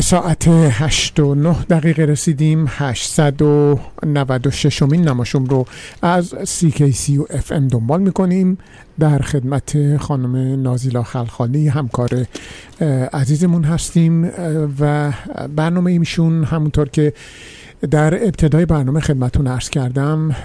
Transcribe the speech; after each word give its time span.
ساعت 0.00 0.48
8 0.48 1.20
و 1.20 1.34
9 1.34 1.56
دقیقه 1.70 2.04
رسیدیم 2.04 2.64
896 2.68 4.82
امین 4.82 5.08
نماشوم 5.08 5.44
رو 5.44 5.66
از 6.02 6.34
CKCU 6.34 7.32
FM 7.32 7.62
دنبال 7.70 8.02
می‌کنیم. 8.02 8.58
در 8.98 9.18
خدمت 9.18 9.96
خانم 9.96 10.62
نازیلا 10.62 11.02
خلخالی 11.02 11.68
همکار 11.68 12.26
عزیزمون 13.12 13.64
هستیم 13.64 14.30
و 14.80 15.12
برنامه 15.56 15.92
ایشون 15.92 16.44
همونطور 16.44 16.88
که 16.88 17.12
در 17.90 18.14
ابتدای 18.14 18.66
برنامه 18.66 19.00
خدمتون 19.00 19.46
عرض 19.46 19.70
کردم 19.70 20.36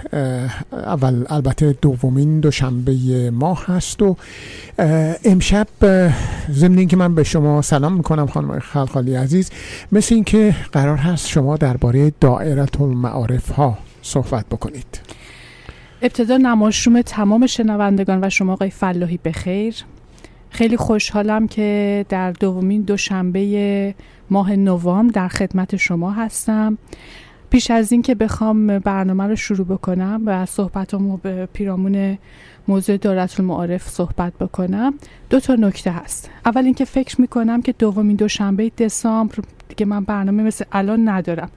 اول 0.74 1.26
البته 1.30 1.76
دومین 1.82 2.40
دوشنبه 2.40 3.32
ماه 3.34 3.66
هست 3.66 4.02
و 4.02 4.18
امشب 5.26 5.68
ضمن 6.52 6.78
اینکه 6.78 6.98
من 6.98 7.16
به 7.16 7.24
شما 7.24 7.62
سلام 7.62 7.94
می‌کنم 7.94 8.28
خانم 8.28 8.60
خلخالی 8.60 9.16
عزیز 9.16 9.52
مثل 9.92 10.16
اینکه 10.16 10.56
قرار 10.72 10.98
هست 10.98 11.28
شما 11.28 11.58
درباره 11.58 12.14
دائرت 12.20 12.82
المعارف 12.82 13.50
ها 13.50 13.78
صحبت 14.02 14.46
بکنید. 14.46 15.02
ابتدا 16.02 16.38
نماشوم 16.38 17.02
تمام 17.02 17.48
شنوندگان 17.48 18.24
و 18.24 18.30
شما 18.30 18.54
آقای 18.54 18.70
فلاحی 18.70 19.20
بخیر 19.26 19.76
خیلی 20.50 20.78
خوشحالم 20.78 21.48
که 21.48 22.06
در 22.10 22.32
دومین 22.32 22.82
دوشنبه 22.82 23.96
ماه 24.30 24.56
نوامبر 24.56 25.14
در 25.14 25.28
خدمت 25.28 25.76
شما 25.76 26.12
هستم. 26.12 26.78
پیش 27.52 27.72
از 27.72 27.92
این 27.92 28.02
که 28.02 28.16
بخوام 28.16 28.80
برنامه 28.80 29.24
رو 29.24 29.36
شروع 29.36 29.68
بکنم 29.68 30.22
و 30.26 30.46
صحبتمو 30.46 31.18
به 31.18 31.50
پیرامون 31.54 32.18
موضوع 32.68 32.98
دارت 32.98 33.40
المعارف 33.40 33.90
صحبت 33.90 34.34
بکنم 34.34 34.94
دو 35.30 35.40
تا 35.40 35.56
نکته 35.56 35.92
هست. 35.92 36.30
اول 36.46 36.66
اینکه 36.66 36.86
فکر 36.86 37.22
می‌کنم 37.22 37.62
که 37.62 37.74
دومین 37.80 38.16
دوشنبه 38.16 38.72
دسامبر 38.78 39.36
دیگه 39.70 39.86
من 39.86 40.04
برنامه 40.04 40.44
مثل 40.44 40.66
الان 40.72 41.10
ندارم. 41.10 41.50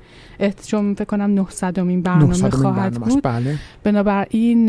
چون 0.67 0.95
فکر 0.95 1.05
کنم 1.05 1.31
900 1.31 1.79
امین 1.79 2.03
برنامه 2.03 2.51
خواهد 2.51 2.95
بود. 2.95 3.23
بله. 3.23 3.59
بنابراین 3.85 4.69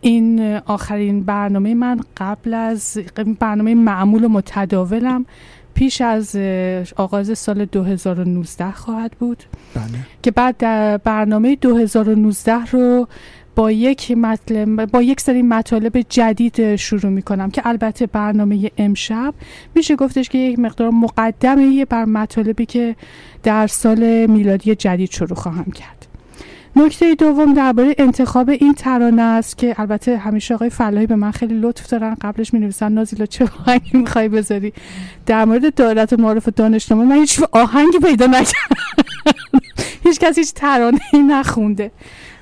این 0.00 0.56
آخرین 0.56 1.24
برنامه 1.24 1.74
من 1.74 2.00
قبل 2.16 2.54
از 2.54 2.98
برنامه 3.38 3.74
معمول 3.74 4.24
و 4.24 4.28
متداولم. 4.28 5.26
پیش 5.76 6.00
از 6.00 6.36
آغاز 6.96 7.38
سال 7.38 7.64
2019 7.64 8.70
خواهد 8.70 9.12
بود 9.12 9.42
بله. 9.74 9.84
که 10.22 10.30
بعد 10.30 10.56
در 10.56 10.96
برنامه 10.96 11.56
2019 11.56 12.52
رو 12.52 13.08
با 13.54 13.70
یک 13.70 14.10
مطلب 14.10 14.90
با 14.90 15.02
یک 15.02 15.20
سری 15.20 15.42
مطالب 15.42 16.00
جدید 16.08 16.76
شروع 16.76 17.12
می 17.12 17.22
کنم 17.22 17.50
که 17.50 17.62
البته 17.64 18.06
برنامه 18.06 18.70
امشب 18.78 19.34
میشه 19.74 19.96
گفتش 19.96 20.28
که 20.28 20.38
یک 20.38 20.58
مقدار 20.58 20.90
مقدمه 20.90 21.84
بر 21.84 22.04
مطالبی 22.04 22.66
که 22.66 22.96
در 23.42 23.66
سال 23.66 24.26
میلادی 24.26 24.74
جدید 24.74 25.10
شروع 25.10 25.34
خواهم 25.34 25.70
کرد 25.70 25.95
نکته 26.76 27.14
دوم 27.14 27.54
درباره 27.54 27.94
انتخاب 27.98 28.48
این 28.48 28.74
ترانه 28.74 29.22
است 29.22 29.58
که 29.58 29.80
البته 29.80 30.16
همیشه 30.16 30.54
آقای 30.54 30.70
فلاحی 30.70 31.06
به 31.06 31.16
من 31.16 31.30
خیلی 31.30 31.54
لطف 31.54 31.90
دارن 31.90 32.16
قبلش 32.20 32.54
می 32.54 32.60
نویسن 32.60 32.92
نازیلا 32.92 33.26
چه 33.26 33.48
آهنگی 33.66 33.98
می‌خوای 33.98 34.28
بذاری؟ 34.28 34.72
در 35.26 35.44
مورد 35.44 35.74
دولت 35.74 36.12
معارف 36.12 36.48
دانشنامه 36.48 37.04
من 37.04 37.16
هیچ 37.16 37.42
آهنگی 37.52 37.98
پیدا 37.98 38.26
نکردم. 38.26 38.76
هیچ 40.04 40.20
کسی 40.20 40.40
هیچ 40.40 40.52
ترانه 40.52 41.00
نخونده. 41.14 41.90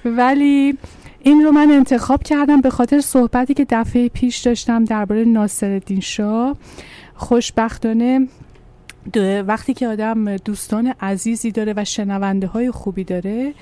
ولی 0.04 0.78
این 1.22 1.44
رو 1.44 1.52
من 1.52 1.70
انتخاب 1.70 2.22
کردم 2.22 2.60
به 2.60 2.70
خاطر 2.70 3.00
صحبتی 3.00 3.54
که 3.54 3.66
دفعه 3.70 4.08
پیش 4.08 4.38
داشتم 4.38 4.84
درباره 4.84 5.24
ناصرالدین 5.24 6.00
شاه. 6.00 6.56
خوشبختانه 7.14 8.28
وقتی 9.46 9.74
که 9.74 9.88
آدم 9.88 10.36
دوستان 10.36 10.94
عزیزی 11.00 11.50
داره 11.50 11.74
و 11.76 11.84
شنونده 11.84 12.46
های 12.46 12.70
خوبی 12.70 13.04
داره 13.04 13.54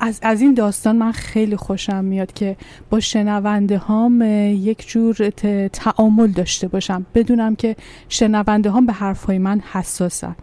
از, 0.00 0.18
از 0.22 0.40
این 0.40 0.54
داستان 0.54 0.96
من 0.96 1.12
خیلی 1.12 1.56
خوشم 1.56 2.04
میاد 2.04 2.32
که 2.32 2.56
با 2.90 3.00
شنونده 3.00 3.78
هام 3.78 4.22
یک 4.52 4.88
جور 4.88 5.30
تعامل 5.72 6.26
داشته 6.26 6.68
باشم. 6.68 7.06
بدونم 7.14 7.56
که 7.56 7.76
شنونده 8.08 8.70
هام 8.70 8.86
به 8.86 8.92
حرف 8.92 9.24
های 9.24 9.38
من 9.38 9.60
حساسن. 9.72 10.36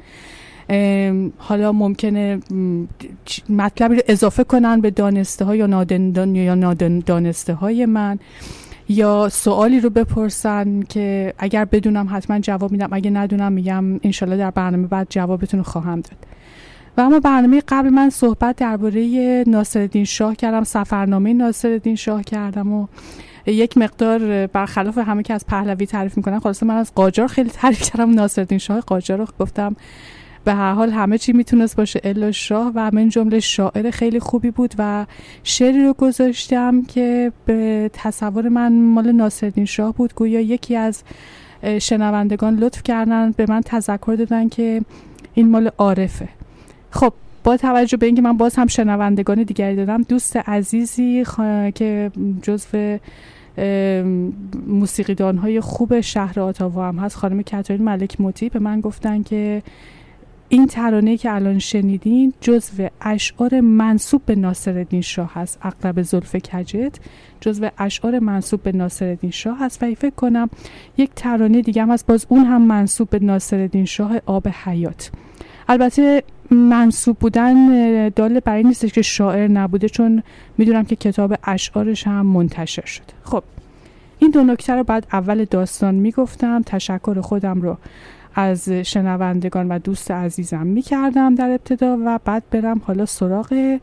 حالا 1.37 1.71
ممکنه 1.71 2.39
مطلبی 3.49 3.95
رو 3.95 4.01
اضافه 4.07 4.43
کنن 4.43 4.81
به 4.81 4.91
دانسته 4.91 5.45
های 5.45 5.57
یا 5.57 5.65
نادن 5.65 6.35
یا 6.35 6.55
نادن 6.55 6.99
دانسته 6.99 7.53
های 7.53 7.85
من. 7.85 8.19
یا 8.89 9.29
سوالی 9.29 9.79
رو 9.79 9.89
بپرسن 9.89 10.81
که 10.81 11.33
اگر 11.37 11.65
بدونم 11.65 12.07
حتما 12.11 12.39
جواب 12.39 12.71
میدم. 12.71 12.89
اگه 12.91 13.09
ندونم 13.09 13.51
میگم 13.51 13.99
انشالله 14.03 14.37
در 14.37 14.51
برنامه 14.51 14.87
بعد 14.87 15.07
جوابتون 15.09 15.57
رو 15.57 15.63
خواهم 15.63 16.01
داد. 16.01 16.17
و 16.97 17.01
اما 17.01 17.19
برنامه 17.19 17.63
قبل 17.67 17.89
من 17.89 18.09
صحبت 18.09 18.55
درباره 18.55 19.43
ناصرالدین 19.47 20.05
شاه 20.05 20.35
کردم 20.35 20.63
سفرنامه 20.63 21.33
ناصرالدین 21.33 21.95
شاه 21.95 22.23
کردم 22.23 22.73
و 22.73 22.87
یک 23.45 23.77
مقدار 23.77 24.47
برخلاف 24.47 24.97
همه 24.97 25.23
که 25.23 25.33
از 25.33 25.45
پهلوی 25.47 25.85
تعریف 25.85 26.17
می‌کنن 26.17 26.39
خلاصه 26.39 26.65
من 26.65 26.75
از 26.75 26.95
قاجار 26.95 27.27
خیلی 27.27 27.49
تعریف 27.49 27.91
کردم 27.91 28.13
ناصرالدین 28.13 28.57
شاه 28.57 28.79
قاجار 28.79 29.17
رو 29.17 29.25
گفتم. 29.39 29.75
به 30.45 30.53
هر 30.53 30.73
حال 30.73 30.91
همه 30.91 31.17
چی 31.17 31.33
می‌تونست 31.33 31.75
باشه 31.75 32.01
الا 32.03 32.31
شاه 32.31 32.71
و 32.75 32.91
من 32.93 33.09
جمله 33.09 33.39
شاعر 33.39 33.91
خیلی 33.91 34.19
خوبی 34.19 34.51
بود 34.51 34.73
و 34.77 35.05
شعری 35.43 35.83
رو 35.83 35.93
گذاشتم 35.93 36.81
که 36.81 37.31
به 37.45 37.89
تصور 37.93 38.49
من 38.49 38.73
مال 38.73 39.11
ناصرالدین 39.11 39.65
شاه 39.65 39.93
بود. 39.93 40.13
گویا 40.15 40.41
یکی 40.41 40.75
از 40.75 41.03
شنوندگان 41.79 42.55
لطف 42.55 42.83
کردن 42.83 43.31
به 43.31 43.45
من 43.49 43.61
تذکر 43.61 44.15
دادن 44.19 44.49
که 44.49 44.81
این 45.33 45.49
مال 45.49 45.69
عارفه. 45.77 46.29
خب 46.93 47.13
با 47.43 47.57
توجه 47.57 47.97
به 47.97 48.05
اینکه 48.05 48.21
من 48.21 48.37
باز 48.37 48.55
هم 48.55 48.67
شنوندگان 48.67 49.43
دیگری 49.43 49.75
دادم 49.75 50.01
دوست 50.01 50.37
عزیزی 50.37 51.23
که 51.75 52.11
جزو 52.41 52.97
موسیقیدان 54.67 55.37
های 55.37 55.61
خوب 55.61 56.01
شهر 56.01 56.39
آتاوا 56.39 56.87
هم 56.87 56.99
هست 56.99 57.15
خانم 57.15 57.41
کتارین 57.41 57.83
ملک 57.83 58.21
موتی 58.21 58.49
به 58.49 58.59
من 58.59 58.81
گفتن 58.81 59.23
که 59.23 59.63
این 60.49 60.67
ترانه 60.67 61.17
که 61.17 61.33
الان 61.33 61.59
شنیدین 61.59 62.33
جزو 62.41 62.87
اشعار 63.01 63.61
منصوب 63.61 64.21
به 64.25 64.35
ناصرالدین 64.35 65.01
شاه 65.01 65.31
هست 65.33 65.59
اقرب 65.63 66.01
زلف 66.01 66.35
کجت 66.35 66.99
جزو 67.41 67.69
اشعار 67.77 68.19
منصوب 68.19 68.63
به 68.63 68.71
ناصرالدین 68.71 69.31
شاه 69.31 69.59
هست 69.59 69.83
و 69.83 69.95
فکر 69.95 70.15
کنم 70.15 70.49
یک 70.97 71.09
ترانه 71.15 71.61
دیگه 71.61 71.81
هم 71.81 71.91
هست 71.91 72.07
باز 72.07 72.25
اون 72.29 72.45
هم 72.45 72.61
منصوب 72.61 73.09
به 73.09 73.19
ناصرالدین 73.19 73.85
شاه 73.85 74.17
آب 74.25 74.47
حیات. 74.47 75.11
البته 75.67 76.23
منصوب 76.51 77.17
بودن 77.19 78.09
دال 78.09 78.39
بر 78.39 78.55
این 78.55 78.67
نیستش 78.67 78.93
که 78.93 79.01
شاعر 79.01 79.47
نبوده 79.47 79.89
چون 79.89 80.23
می‌دونم 80.57 80.85
که 80.85 80.95
کتاب 80.95 81.35
اشعارش 81.43 82.07
هم 82.07 82.25
منتشر 82.25 82.85
شده. 82.85 83.13
خب 83.23 83.43
این 84.19 84.31
دو 84.31 84.43
نکته 84.43 84.73
رو 84.73 84.83
بعد 84.83 85.07
اول 85.13 85.45
داستان 85.45 85.95
می‌گفتم. 85.95 86.61
تشکر 86.65 87.21
خودم 87.21 87.61
رو 87.61 87.77
از 88.35 88.69
شنوندگان 88.69 89.67
و 89.67 89.79
دوست 89.79 90.11
عزیزم 90.11 90.67
می‌کردم 90.67 91.35
در 91.35 91.49
ابتدا 91.49 91.97
و 92.05 92.19
بعد 92.25 92.43
برم 92.51 92.81
حالا 92.85 93.05
سراغ 93.05 93.79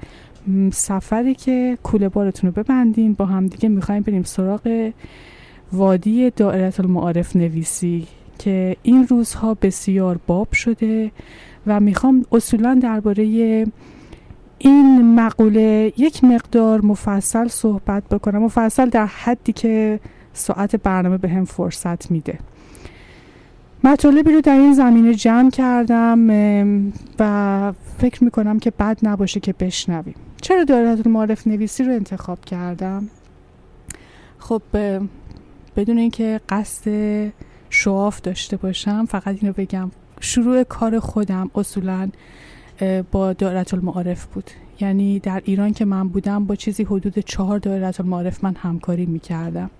سفری 0.72 1.34
که 1.34 1.78
کوله 1.82 2.08
بارتون 2.08 2.52
رو 2.54 2.62
ببندین. 2.62 3.12
با 3.12 3.26
هم 3.26 3.46
دیگه 3.46 3.68
می‌خوایم 3.68 4.02
بریم 4.02 4.22
سراغ 4.22 4.92
وادی 5.72 6.30
دائرت 6.30 6.80
المعارف 6.80 7.36
نویسی 7.36 8.06
که 8.38 8.76
این 8.82 9.06
روزها 9.06 9.54
بسیار 9.54 10.20
باب 10.26 10.52
شده. 10.52 11.10
و 11.66 11.80
می‌خوام 11.80 12.24
اصولا 12.32 12.78
درباره 12.82 13.22
این 14.58 15.14
مقوله 15.14 15.92
یک 15.96 16.24
مقدار 16.24 16.80
مفصل 16.80 17.48
صحبت 17.48 18.08
بکنم. 18.08 18.42
مفصل 18.42 18.88
در 18.88 19.06
حدی 19.06 19.52
که 19.52 20.00
ساعت 20.32 20.76
برنامه 20.76 21.18
به 21.18 21.28
هم 21.28 21.44
فرصت 21.44 22.10
میده. 22.10 22.38
مطالبی 23.84 24.32
رو 24.32 24.40
در 24.40 24.58
این 24.58 24.74
زمینه 24.74 25.14
جمع 25.14 25.50
کردم 25.50 26.30
و 27.18 27.72
فکر 27.98 28.24
می‌کنم 28.24 28.58
که 28.58 28.70
بد 28.70 28.98
نباشه 29.02 29.40
که 29.40 29.52
بشنویم. 29.52 30.14
چرا 30.40 30.64
دارت 30.64 31.06
معرف 31.06 31.46
نویسی 31.46 31.84
رو 31.84 31.92
انتخاب 31.92 32.44
کردم؟ 32.44 33.08
خب 34.38 34.62
بدون 35.76 35.98
اینکه 35.98 36.40
قصد 36.48 36.90
شواف 37.70 38.20
داشته 38.20 38.56
باشم 38.56 39.04
فقط 39.04 39.36
اینو 39.40 39.52
بگم. 39.52 39.90
شروع 40.20 40.62
کار 40.62 40.98
خودم 40.98 41.50
اصولا 41.54 42.10
با 43.12 43.32
دایره 43.32 43.64
المعارف 43.72 44.26
بود. 44.26 44.50
یعنی 44.80 45.18
در 45.18 45.42
ایران 45.44 45.72
که 45.72 45.84
من 45.84 46.08
بودم 46.08 46.44
با 46.44 46.54
چیزی 46.54 46.82
حدود 46.84 47.18
چهار 47.18 47.58
دایره 47.58 47.92
المعارف 48.00 48.44
من 48.44 48.54
همکاری 48.54 49.06
می‌کردم. 49.06 49.70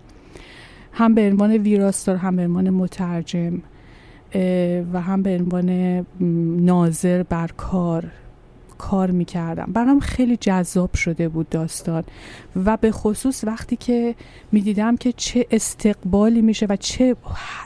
هم 0.92 1.14
به 1.14 1.30
عنوان 1.30 1.52
ویراستار 1.52 2.16
هم 2.16 2.36
به 2.36 2.42
عنوان 2.42 2.70
مترجم 2.70 3.62
و 4.92 5.00
هم 5.00 5.22
به 5.22 5.38
عنوان 5.38 6.06
ناظر 6.64 7.22
بر 7.22 7.50
کار. 7.56 8.04
کار 8.80 9.10
می‌کردم. 9.10 9.70
برام 9.72 10.00
خیلی 10.00 10.36
جذاب 10.36 10.94
شده 10.94 11.28
بود 11.28 11.48
داستان. 11.48 12.04
و 12.64 12.76
به 12.76 12.90
خصوص 12.90 13.44
وقتی 13.44 13.76
که 13.76 14.14
می‌دیدم 14.52 14.96
که 14.96 15.12
چه 15.12 15.46
استقبالی 15.50 16.42
میشه 16.42 16.66
و 16.66 16.76
چه 16.76 17.16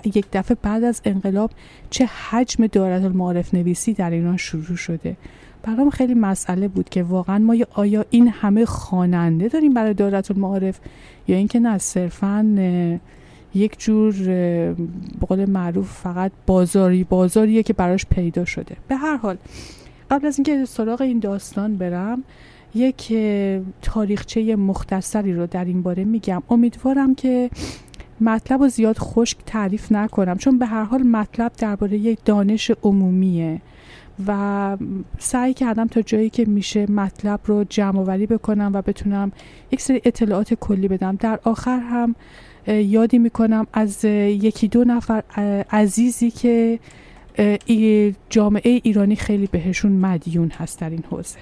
یک 0.04 0.26
دفعه 0.32 0.56
بعد 0.62 0.84
از 0.84 1.00
انقلاب 1.04 1.50
چه 1.90 2.06
حجم 2.06 2.66
دارت 2.66 3.04
المعارف 3.04 3.54
نویسی 3.54 3.92
در 3.92 4.10
ایران 4.10 4.36
شروع 4.36 4.76
شده. 4.76 5.16
برام 5.62 5.90
خیلی 5.90 6.14
مسئله 6.14 6.68
بود 6.68 6.88
که 6.88 7.02
واقعا 7.02 7.38
ما 7.38 7.56
آیا 7.74 8.04
این 8.10 8.28
همه 8.28 8.64
خواننده 8.64 9.48
داریم 9.48 9.74
برای 9.74 9.94
دارت 9.94 10.30
المعارف 10.30 10.80
یا 11.28 11.36
اینکه 11.36 11.60
نه 11.60 11.78
صرفا 11.78 12.58
یک 13.54 13.78
جور 13.78 14.12
به 15.20 15.26
قول 15.26 15.50
معروف 15.50 15.92
فقط 15.92 16.32
بازاری 16.46 17.04
بازاریه 17.04 17.62
که 17.62 17.72
براش 17.72 18.06
پیدا 18.06 18.44
شده. 18.44 18.76
به 18.88 18.96
هر 18.96 19.16
حال 19.16 19.36
قبل 20.10 20.26
از 20.26 20.38
اینکه 20.38 20.64
سراغ 20.64 21.00
این 21.00 21.18
داستان 21.18 21.76
برم 21.76 22.22
یک 22.74 23.14
تاریخچه 23.82 24.56
مختصری 24.56 25.32
رو 25.32 25.46
در 25.46 25.64
این 25.64 25.82
باره 25.82 26.04
میگم. 26.04 26.42
امیدوارم 26.50 27.14
که 27.14 27.50
مطلب 28.20 28.60
رو 28.62 28.68
زیاد 28.68 28.98
خشک 28.98 29.38
تعریف 29.46 29.92
نکنم 29.92 30.36
چون 30.36 30.58
به 30.58 30.66
هر 30.66 30.82
حال 30.82 31.02
مطلب 31.02 31.52
درباره 31.58 31.98
یک 31.98 32.18
دانش 32.24 32.70
عمومیه 32.82 33.60
و 34.26 34.76
سعی 35.18 35.54
کردم 35.54 35.86
تا 35.86 36.02
جایی 36.02 36.30
که 36.30 36.44
میشه 36.44 36.90
مطلب 36.90 37.40
رو 37.44 37.64
جمع 37.64 38.00
وری 38.00 38.26
بکنم 38.26 38.70
و 38.74 38.82
بتونم 38.82 39.32
یک 39.70 39.80
سری 39.80 40.00
اطلاعات 40.04 40.54
کلی 40.54 40.88
بدم. 40.88 41.16
در 41.16 41.40
آخر 41.44 41.78
هم 41.78 42.14
یادی 42.66 43.18
می‌کنم 43.18 43.66
از 43.72 44.04
یکی 44.04 44.68
دو 44.68 44.84
نفر 44.84 45.22
عزیزی 45.70 46.30
که 46.30 46.78
جامعه 48.30 48.80
ایرانی 48.84 49.16
خیلی 49.16 49.46
بهشون 49.46 49.92
مدیون 49.92 50.48
هست 50.48 50.80
در 50.80 50.90
این 50.90 51.04
حوزه. 51.10 51.38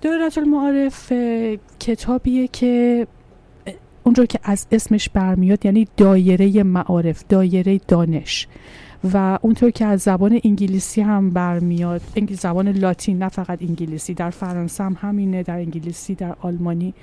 دایره 0.00 0.38
المعارف 0.38 1.12
کتابیه 1.80 2.48
که 2.48 3.06
اونجور 4.04 4.26
که 4.26 4.38
از 4.42 4.66
اسمش 4.72 5.08
برمیاد 5.08 5.66
یعنی 5.66 5.88
دایره‌المعارف 5.96 7.24
دایره 7.28 7.80
دانش. 7.88 8.48
و 9.12 9.38
اونطور 9.42 9.70
که 9.70 9.84
از 9.84 10.00
زبان 10.02 10.40
انگلیسی 10.44 11.00
هم 11.00 11.30
برمیاد 11.30 12.02
زبان 12.34 12.68
لاتین 12.68 13.22
نه 13.22 13.28
فقط 13.28 13.62
انگلیسی 13.62 14.14
در 14.14 14.30
فرانسه 14.30 14.84
هم 14.84 14.96
همینه 15.00 15.42
در 15.42 15.56
انگلیسی 15.56 16.14
در 16.14 16.36
آلمانی 16.40 16.94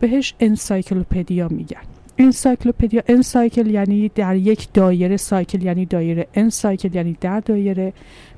بهش 0.00 0.34
encyclopedia 0.40 1.48
میگن. 1.48 1.91
encyclopedia 2.18 3.02
encycle 3.08 3.66
یعنی 3.66 4.10
در 4.14 4.36
یک 4.36 4.68
دایره 4.74 5.16
cycle 5.16 5.62
یعنی 5.62 5.86
دایره 5.86 6.26
encycle 6.34 6.94
یعنی 6.94 7.16
در 7.20 7.40
دایره 7.40 7.92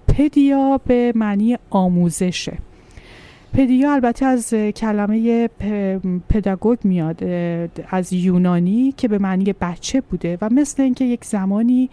pedia 0.09 0.81
به 0.87 1.13
معنی 1.15 1.59
آموزشه. 1.71 2.59
پدیا 3.53 3.93
البته 3.93 4.27
از 4.27 4.55
کلمه 4.55 5.49
پداگوگ 6.29 6.79
میاد 6.85 7.25
از 7.91 8.13
یونانی 8.13 8.95
که 8.97 9.09
به 9.09 9.19
معنی 9.19 9.53
بچه 9.61 10.01
بوده 10.01 10.39
و 10.41 10.49
مثل 10.51 10.83
اینکه 10.83 11.05
یک 11.05 11.25
زمانی 11.25 11.91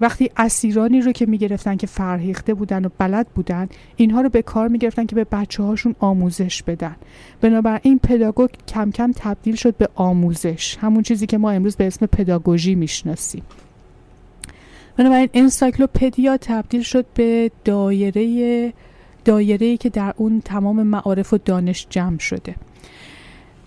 وقتی 0.00 0.30
اسیرانی 0.36 1.00
رو 1.00 1.12
که 1.12 1.26
می‌گرفتن 1.26 1.76
که 1.76 1.86
فرهیخته 1.86 2.54
بودن 2.54 2.84
و 2.84 2.88
بلد 2.98 3.26
بودن 3.28 3.68
اینها 3.96 4.20
رو 4.20 4.28
به 4.28 4.42
کار 4.42 4.68
می‌گرفتن 4.68 5.06
که 5.06 5.14
به 5.14 5.24
بچه 5.24 5.62
هاشون 5.62 5.94
آموزش 5.98 6.62
بدن. 6.62 6.96
بنابراین 7.40 7.98
پداگوگ 7.98 8.50
کم 8.68 8.90
کم 8.90 9.12
تبدیل 9.16 9.54
شد 9.54 9.76
به 9.76 9.88
آموزش 9.94 10.76
همون 10.80 11.02
چیزی 11.02 11.26
که 11.26 11.38
ما 11.38 11.50
امروز 11.50 11.76
به 11.76 11.86
اسم 11.86 12.06
پداگوژی 12.06 12.74
می‌شناسیم. 12.74 13.42
بنابراین 14.96 15.28
انسایکلوپدیا 15.34 16.36
تبدیل 16.36 16.82
شد 16.82 17.06
به 17.14 17.50
دایره 17.64 18.72
دایره 19.24 19.76
که 19.76 19.88
در 19.88 20.14
اون 20.16 20.42
تمام 20.44 20.82
معارف 20.82 21.32
و 21.32 21.38
دانش 21.38 21.86
جمع 21.90 22.18
شده. 22.18 22.54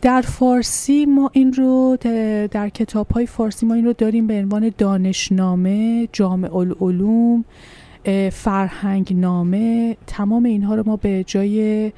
در 0.02 0.22
فارسی 0.22 1.06
ما 1.06 1.30
این 1.34 1.54
رو 1.54 1.98
در 2.52 2.70
کتاب 2.70 3.12
های 3.12 3.26
فارسی 3.26 3.66
ما 3.66 3.74
این 3.74 3.86
رو 3.86 3.94
داریم 3.94 4.28
به 4.28 4.34
عنوان 4.34 4.72
دانشنامه 4.78 6.08
جامع 6.14 6.56
العلوم 6.56 7.46
فرهنگ 8.32 9.14
نامه 9.16 9.98
تمام 10.08 10.44
اینها 10.44 10.76
رو 10.76 10.84
ما 10.86 10.96
به 10.96 11.24
جای 11.24 11.92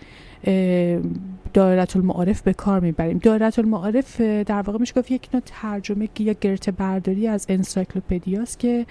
دایرت 1.54 1.96
المعارف 1.96 2.42
به 2.42 2.54
کار 2.54 2.80
می‌بریم. 2.80 3.18
دایرت 3.18 3.60
المعارف 3.60 4.22
در 4.22 4.62
واقع 4.62 4.80
میشه 4.80 4.94
گفت 4.94 5.12
یک 5.12 5.30
نوع 5.34 5.44
ترجمه 5.46 6.10
یا 6.20 6.34
گرت 6.42 6.70
برداری 6.70 7.28
از 7.28 7.46
انسایکلوپدیاست 7.50 8.60
که 8.60 8.86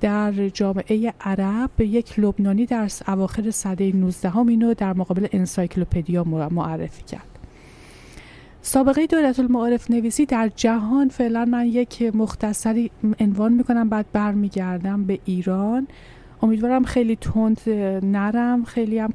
در 0.00 0.48
جامعه 0.48 1.14
عرب 1.20 1.80
یک 1.80 2.18
لبنانی 2.18 2.66
در 2.66 2.90
اواخر 3.08 3.50
سده 3.50 3.92
19 3.92 4.30
هم 4.30 4.48
اینو 4.48 4.74
در 4.74 4.92
مقابل 4.92 5.26
انسایکلوپدیا 5.32 6.24
معرفی 6.24 7.02
کرد. 7.02 7.39
سابقه 8.62 9.06
دولت 9.06 9.40
المعارف 9.40 9.90
نویسی 9.90 10.26
در 10.26 10.50
جهان 10.56 11.08
فعلا 11.08 11.44
من 11.44 11.66
یک 11.66 12.02
مختصری 12.14 12.90
عنوان 13.20 13.52
می‌کنم 13.52 13.88
بعد 13.88 14.06
برمیگردم 14.12 15.04
به 15.04 15.18
ایران. 15.24 15.88
امیدوارم 16.42 16.84
خیلی 16.84 17.16
تند 17.16 17.60
نرم 18.02 18.64
خیلی 18.64 18.98
هم 18.98 19.12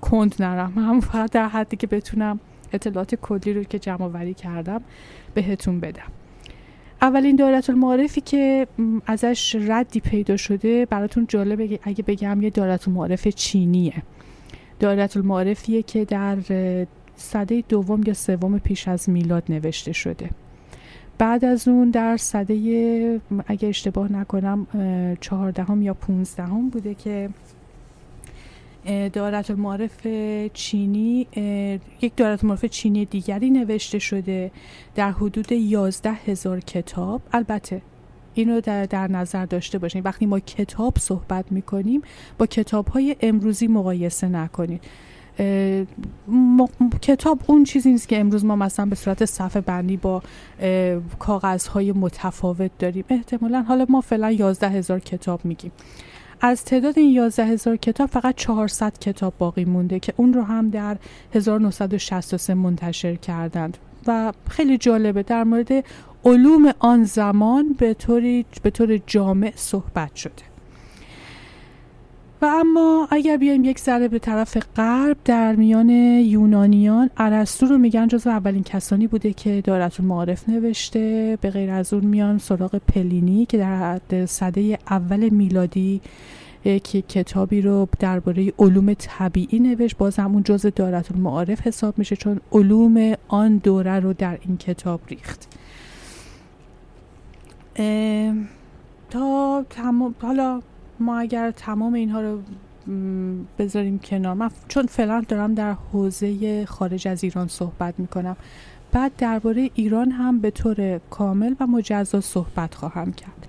کند 0.00 0.34
نرم. 0.40 0.72
هم 0.76 1.00
فقط 1.00 1.30
در 1.30 1.48
حدی 1.48 1.76
که 1.76 1.86
بتونم 1.86 2.40
اطلاعات 2.72 3.14
کلی 3.14 3.52
رو 3.52 3.62
که 3.62 3.78
جمع 3.78 4.06
وری 4.06 4.34
کردم 4.34 4.80
بهتون 5.34 5.80
بدم. 5.80 6.12
اولین 7.02 7.36
دولت 7.36 7.70
المعارفی 7.70 8.20
که 8.20 8.66
ازش 9.06 9.56
ردی 9.68 10.00
پیدا 10.00 10.36
شده 10.36 10.86
براتون 10.86 11.26
جالبه 11.28 11.78
اگه 11.82 12.04
بگم 12.06 12.42
یه 12.42 12.50
دولت 12.50 12.88
المعارف 12.88 13.28
چینیه. 13.28 14.02
دولت 14.80 15.16
المعارفیه 15.16 15.82
که 15.82 16.04
در 16.04 16.36
صده 17.16 17.64
دوم 17.68 18.00
یا 18.06 18.14
سوم 18.14 18.58
پیش 18.58 18.88
از 18.88 19.10
میلاد 19.10 19.42
نوشته 19.48 19.92
شده. 19.92 20.30
بعد 21.18 21.44
از 21.44 21.68
اون 21.68 21.90
در 21.90 22.16
صده 22.16 23.20
اگه 23.46 23.68
اشتباه 23.68 24.12
نکنم 24.12 24.66
چهاردهم 25.20 25.82
یا 25.82 25.94
پونزدهم 25.94 26.68
بوده 26.68 26.94
که 26.94 27.28
دارت 29.12 29.50
المعارف 29.50 30.06
چینی 30.52 31.26
یک 32.00 32.16
دارت 32.16 32.44
المعارف 32.44 32.64
چینی 32.64 33.04
دیگری 33.04 33.50
نوشته 33.50 33.98
شده 33.98 34.50
در 34.94 35.10
حدود 35.10 35.52
یازده 35.52 36.12
هزار 36.12 36.60
کتاب. 36.60 37.22
البته 37.32 37.82
این 38.34 38.50
رو 38.50 38.60
در, 38.60 38.84
در 38.84 39.08
نظر 39.08 39.46
داشته 39.46 39.78
باشین. 39.78 40.02
وقتی 40.02 40.26
ما 40.26 40.40
کتاب 40.40 40.98
صحبت 40.98 41.52
می‌کنیم 41.52 42.02
با 42.38 42.46
کتاب 42.46 42.88
های 42.88 43.16
امروزی 43.20 43.66
مقایسه 43.66 44.28
نکنید. 44.28 44.80
کتاب 47.02 47.40
اون 47.46 47.64
چیزی 47.64 47.90
نیست 47.90 48.08
که 48.08 48.20
امروز 48.20 48.44
ما 48.44 48.56
مثلا 48.56 48.86
به 48.86 48.96
صورت 48.96 49.24
صفحه 49.24 49.60
بندی 49.60 49.96
با 49.96 50.22
کاغذهای 51.18 51.92
متفاوت 51.92 52.70
داریم. 52.78 53.04
احتمالا 53.08 53.62
حالا 53.62 53.86
ما 53.88 54.00
فعلا 54.00 54.30
یازده 54.30 54.68
هزار 54.68 55.00
کتاب 55.00 55.44
میگیم. 55.44 55.72
از 56.40 56.64
تعداد 56.64 56.98
این 56.98 57.10
یازده 57.10 57.46
هزار 57.46 57.76
کتاب 57.76 58.10
فقط 58.10 58.34
400 58.34 58.98
کتاب 58.98 59.34
باقی 59.38 59.64
مونده 59.64 60.00
که 60.00 60.14
اون 60.16 60.32
رو 60.32 60.42
هم 60.42 60.70
در 60.70 60.96
1963 61.34 62.54
منتشر 62.54 63.14
کردند. 63.14 63.78
و 64.06 64.32
خیلی 64.48 64.78
جالبه 64.78 65.22
در 65.22 65.44
مورد 65.44 65.84
علوم 66.24 66.72
آن 66.78 67.04
زمان 67.04 67.72
به, 67.78 67.96
به 68.62 68.70
طور 68.70 68.98
جامع 69.06 69.52
صحبت 69.56 70.16
شده. 70.16 70.53
اما 72.46 73.08
اگر 73.10 73.36
بیایم 73.36 73.64
یک 73.64 73.78
ذره 73.78 74.08
به 74.08 74.18
طرف 74.18 74.56
غرب 74.76 75.16
در 75.24 75.56
میان 75.56 75.88
یونانیان 75.88 77.10
ارسطو 77.16 77.66
رو 77.66 77.78
میگن 77.78 78.08
جزو 78.08 78.30
اولین 78.30 78.62
کسانی 78.62 79.06
بوده 79.06 79.32
که 79.32 79.60
دارت 79.60 80.00
معارف 80.00 80.48
نوشته. 80.48 81.38
به 81.40 81.50
غیر 81.50 81.70
از 81.70 81.92
اون 81.92 82.04
میان 82.04 82.38
سراغ 82.38 82.76
پلینی 82.76 83.46
که 83.46 83.58
در 83.58 84.00
صده 84.26 84.78
اول 84.90 85.28
میلادی 85.28 86.00
که 86.62 87.02
کتابی 87.02 87.60
رو 87.60 87.88
درباره 87.98 88.52
علوم 88.58 88.94
طبیعی 88.94 89.60
نوشت. 89.60 89.96
باز 89.96 90.16
همون 90.16 90.42
جز 90.42 90.66
دارت 90.76 91.12
المعارف 91.12 91.66
حساب 91.66 91.98
میشه 91.98 92.16
چون 92.16 92.40
علوم 92.52 93.14
آن 93.28 93.56
دوره 93.56 94.00
رو 94.00 94.12
در 94.12 94.38
این 94.40 94.56
کتاب 94.56 95.00
ریخت. 95.08 95.48
تا 99.10 99.64
تمام 99.70 100.14
حالا 100.22 100.62
ما 101.00 101.18
اگر 101.18 101.50
تمام 101.50 101.94
اینها 101.94 102.20
رو 102.20 102.38
بذاریم 103.58 103.98
کنار. 103.98 104.34
من 104.34 104.50
چون 104.68 104.86
فعلا 104.86 105.22
دارم 105.28 105.54
در 105.54 105.72
حوزه 105.92 106.66
خارج 106.66 107.08
از 107.08 107.24
ایران 107.24 107.48
صحبت 107.48 107.94
می‌کنم. 107.98 108.36
بعد 108.92 109.12
درباره 109.18 109.70
ایران 109.74 110.10
هم 110.10 110.40
به 110.40 110.50
طور 110.50 111.00
کامل 111.10 111.54
و 111.60 111.66
مجزا 111.66 112.20
صحبت 112.20 112.74
خواهم 112.74 113.12
کرد. 113.12 113.48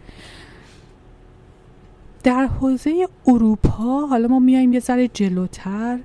در 2.24 2.46
حوزه 2.46 3.08
اروپا 3.28 4.08
حالا 4.08 4.28
ما 4.28 4.40
میایم 4.40 4.74
یه 4.74 4.80
ذره 4.80 5.08
جلوتر 5.08 6.00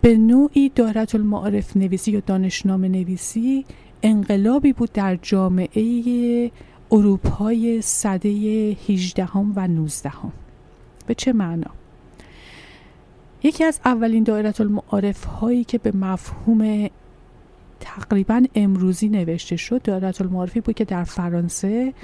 به 0.00 0.16
نوعی 0.16 0.68
دارت 0.68 1.14
المعارف 1.14 1.76
نویسی 1.76 2.12
یا 2.12 2.20
دانشنامه 2.20 2.88
نویسی 2.88 3.64
انقلابی 4.02 4.72
بود 4.72 4.92
در 4.92 5.16
جامعه 5.16 6.50
اروپای 6.92 7.82
صده 7.82 8.28
18 8.88 9.28
و 9.56 9.66
19 9.68 10.12
به 11.06 11.14
چه 11.14 11.32
معنا؟ 11.32 11.70
یکی 13.42 13.64
از 13.64 13.80
اولین 13.84 14.24
دایره 14.24 14.54
المعارف 14.60 15.24
هایی 15.24 15.64
که 15.64 15.78
به 15.78 15.92
مفهوم 15.96 16.88
تقریبا 17.80 18.42
امروزی 18.54 19.08
نوشته 19.08 19.56
شد 19.56 19.82
دایره 19.82 20.12
المعارفی 20.20 20.60
بود 20.60 20.74
که 20.74 20.84
در 20.84 21.04
فرانسه 21.04 21.94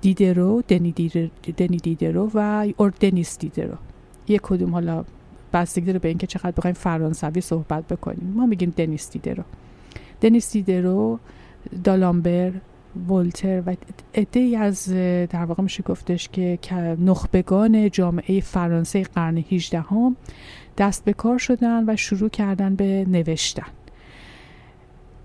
دیدرو 0.00 0.62
دنی, 0.68 0.92
دیدرو 1.82 2.30
و 2.34 2.66
اور 2.76 2.92
دنیس 3.00 3.38
دیدرو. 3.38 3.74
یک 4.28 4.40
کدوم 4.40 4.72
حالا 4.72 5.04
بستگی 5.52 5.86
داره 5.86 5.98
به 5.98 6.08
اینکه 6.08 6.26
چقدر 6.26 6.50
بخوایم 6.50 6.74
فرانسوی 6.74 7.40
صحبت 7.40 7.88
بکنیم. 7.88 8.32
ما 8.36 8.46
میگیم 8.46 8.74
دنیس 8.76 9.10
دیدرو. 9.10 9.42
دنیس 10.20 10.52
دیدرو 10.52 11.18
دالامبر 11.84 12.52
ولتر 13.08 13.62
و 13.66 13.76
عده 14.14 14.58
از 14.58 14.88
در 15.30 15.44
واقع 15.44 15.62
میشه 15.62 15.82
گفتش 15.82 16.28
که 16.28 16.58
نخبگان 17.00 17.90
جامعه 17.90 18.40
فرانسه 18.40 19.02
قرن 19.02 19.36
18 19.36 19.80
هم 19.80 20.16
دست 20.78 21.04
به 21.04 21.12
کار 21.12 21.38
شدن 21.38 21.84
و 21.90 21.96
شروع 21.96 22.28
کردن 22.28 22.74
به 22.74 23.06
نوشتن. 23.08 23.66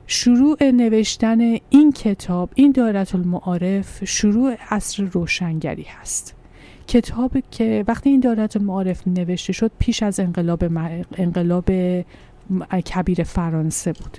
شروع 0.07 0.63
نوشتن 0.63 1.39
این 1.69 1.91
کتاب 1.91 2.49
این 2.55 2.71
دایره 2.71 3.15
المعارف 3.15 4.05
شروع 4.05 4.55
عصر 4.69 5.03
روشنگری 5.03 5.85
هست. 6.01 6.35
کتاب 6.87 7.31
که 7.51 7.83
وقتی 7.87 8.09
این 8.09 8.19
دایره 8.19 8.47
المعارف 8.55 9.07
نوشته 9.07 9.53
شد 9.53 9.71
پیش 9.79 10.03
از 10.03 10.19
انقلاب 10.19 10.63
انقلاب 11.17 11.69
کبیر 12.85 13.23
فرانسه 13.23 13.93
بود 13.93 14.17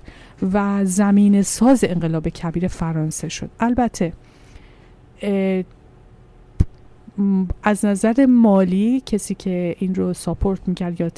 و 0.52 0.84
زمین 0.84 1.42
ساز 1.42 1.84
انقلاب 1.88 2.28
کبیر 2.28 2.68
فرانسه 2.68 3.28
شد. 3.28 3.50
البته 3.60 4.12
از 7.62 7.84
نظر 7.84 8.26
مالی 8.26 9.02
کسی 9.06 9.34
که 9.34 9.76
این 9.78 9.94
رو 9.94 10.12
ساپورت 10.12 10.68
می‌کرد 10.68 11.00
یا 11.00 11.10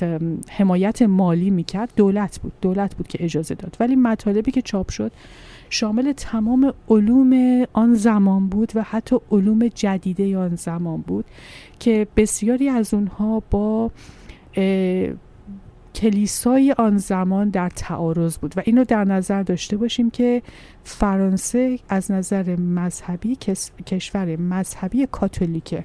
حمایت 0.48 1.02
مالی 1.02 1.50
می‌کرد 1.50 1.92
دولت 1.96 2.40
بود 2.40 2.52
دولت 2.60 2.94
بود 2.94 3.08
که 3.08 3.24
اجازه 3.24 3.54
داد. 3.54 3.76
ولی 3.80 3.96
مطالبی 3.96 4.50
که 4.50 4.62
چاپ 4.62 4.90
شد 4.90 5.12
شامل 5.70 6.12
تمام 6.12 6.74
علوم 6.88 7.64
آن 7.72 7.94
زمان 7.94 8.48
بود 8.48 8.72
و 8.74 8.82
حتی 8.82 9.16
علوم 9.30 9.68
جدیده 9.68 10.38
آن 10.38 10.54
زمان 10.54 11.00
بود 11.00 11.24
که 11.78 12.06
بسیاری 12.16 12.68
از 12.68 12.94
اونها 12.94 13.42
با 13.50 13.90
کلیسای 15.94 16.74
آن 16.78 16.98
زمان 16.98 17.48
در 17.48 17.68
تعارض 17.68 18.38
بود 18.38 18.54
و 18.56 18.62
اینو 18.64 18.84
در 18.84 19.04
نظر 19.04 19.42
داشته 19.42 19.76
باشیم 19.76 20.10
که 20.10 20.42
فرانسه 20.84 21.78
از 21.88 22.10
نظر 22.10 22.56
مذهبی 22.56 23.36
کشور 23.86 24.36
مذهبی 24.36 25.06
کاتولیکه 25.12 25.84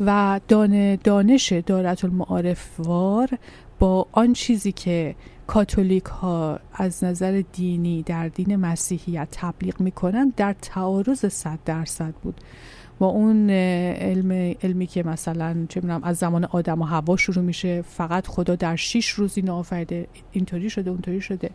و 0.00 0.40
دان 0.48 0.96
دانش 0.96 1.52
دارت 1.52 2.04
المعارفوار 2.04 3.28
با 3.78 4.06
آن 4.12 4.32
چیزی 4.32 4.72
که 4.72 5.14
کاتولیک 5.46 6.04
ها 6.04 6.60
از 6.72 7.04
نظر 7.04 7.42
دینی 7.52 8.02
در 8.02 8.28
دین 8.28 8.56
مسیحیت 8.56 9.28
تبلیغ 9.30 9.80
می‌کنن 9.80 10.32
در 10.36 10.52
تعارض 10.62 11.26
صد 11.26 11.58
درصد 11.64 12.14
بود. 12.22 12.40
با 12.98 13.06
اون 13.06 13.50
علم 13.50 14.54
علمی 14.62 14.86
که 14.86 15.02
مثلا 15.02 15.66
چه 15.68 15.80
می‌دونم 15.80 16.04
از 16.04 16.16
زمان 16.16 16.44
آدم 16.44 16.82
و 16.82 16.84
هوا 16.84 17.16
شروع 17.16 17.44
میشه 17.44 17.82
فقط 17.82 18.26
خدا 18.26 18.54
در 18.54 18.76
شیش 18.76 19.08
روز 19.08 19.32
اینو 19.36 19.54
آفریده 19.54 20.06
اینطوری 20.32 20.70
شده 20.70 20.90
اونطوری 20.90 21.20
شده. 21.20 21.50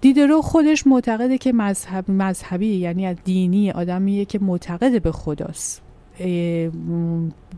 دیدرو 0.00 0.42
خودش 0.42 0.86
معتقده 0.86 1.38
که 1.38 1.52
مذهب 1.52 2.10
مذهبی 2.10 2.66
یعنی 2.66 3.06
از 3.06 3.16
دینی 3.24 3.70
آدمیه 3.70 4.24
که 4.24 4.38
معتقد 4.38 5.02
به 5.02 5.12
خداست. 5.12 5.82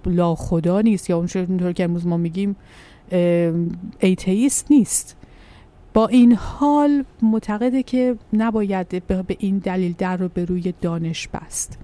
لا 0.07 0.35
خدا 0.35 0.81
نیست 0.81 1.11
یا 1.11 1.17
اونطور 1.17 1.73
که 1.73 1.85
امروز 1.85 2.07
ما 2.07 2.17
میگیم 2.17 2.57
ایتیست 4.01 4.71
نیست. 4.71 5.17
با 5.95 6.07
این 6.07 6.33
حال 6.33 7.05
معتقده 7.23 7.83
که 7.83 8.17
نباید 8.33 9.07
به 9.07 9.37
این 9.39 9.59
دلیل 9.59 9.95
در 9.99 10.17
رو 10.17 10.29
به 10.29 10.45
روی 10.45 10.75
دانش 10.81 11.29
بست. 11.29 11.79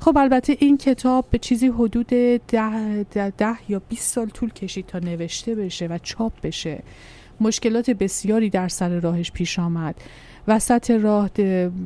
خب 0.00 0.18
البته 0.18 0.56
این 0.60 0.78
کتاب 0.78 1.24
به 1.30 1.38
چیزی 1.38 1.68
حدود 1.68 2.06
ده, 2.06 3.02
ده, 3.10 3.30
ده 3.30 3.56
یا 3.68 3.82
20 3.88 4.14
سال 4.14 4.28
طول 4.28 4.50
کشید 4.50 4.86
تا 4.86 4.98
نوشته 4.98 5.54
بشه 5.54 5.86
و 5.86 5.98
چاپ 6.02 6.32
بشه. 6.42 6.82
مشکلات 7.40 7.90
بسیاری 7.90 8.50
در 8.50 8.68
سر 8.68 9.00
راهش 9.00 9.32
پیش 9.32 9.58
آمد. 9.58 9.94
وسط 10.48 10.90
راه 10.90 11.30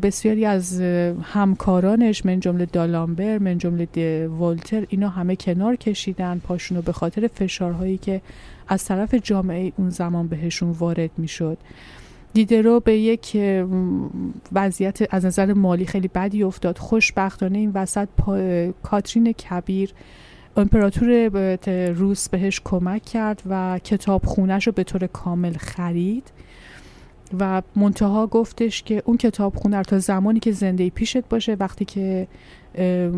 بسیاری 0.02 0.44
از 0.44 0.80
همکارانش 1.22 2.26
من 2.26 2.40
جمله 2.40 2.66
دالامبر 2.66 3.38
من 3.38 3.58
جمله 3.58 4.26
ولتر 4.28 4.86
اینا 4.88 5.08
همه 5.08 5.36
کنار 5.36 5.76
کشیدن. 5.76 6.38
پاشونو 6.38 6.82
به 6.82 6.92
خاطر 6.92 7.26
فشارهایی 7.26 7.98
که 7.98 8.20
از 8.68 8.84
طرف 8.84 9.14
جامعه 9.14 9.72
اون 9.76 9.90
زمان 9.90 10.28
بهشون 10.28 10.70
وارد 10.70 11.10
می‌شد. 11.18 11.58
دیدرو 12.32 12.80
به 12.80 12.98
یک 12.98 13.38
وضعیت 14.52 15.14
از 15.14 15.24
نظر 15.24 15.52
مالی 15.52 15.86
خیلی 15.86 16.08
بدی 16.08 16.42
افتاد. 16.42 16.78
خوشبختانه 16.78 17.58
این 17.58 17.70
وسط 17.74 18.08
کاترین 18.82 19.32
کبیر 19.32 19.92
امپراتور 20.56 21.28
روس 21.88 22.28
بهش 22.28 22.60
کمک 22.64 23.04
کرد 23.04 23.42
و 23.48 23.78
کتاب 23.78 24.26
خونش 24.26 24.66
رو 24.66 24.72
به 24.72 24.84
طور 24.84 25.06
کامل 25.06 25.52
خرید 25.52 26.32
و 27.38 27.62
منتها 27.76 28.26
گفتش 28.26 28.82
که 28.82 29.02
اون 29.04 29.16
کتاب 29.16 29.56
خونه 29.56 29.82
تا 29.82 29.98
زمانی 29.98 30.40
که 30.40 30.52
زنده 30.52 30.90
پیشت 30.90 31.28
باشه 31.28 31.56
وقتی 31.60 31.84
که 31.84 32.28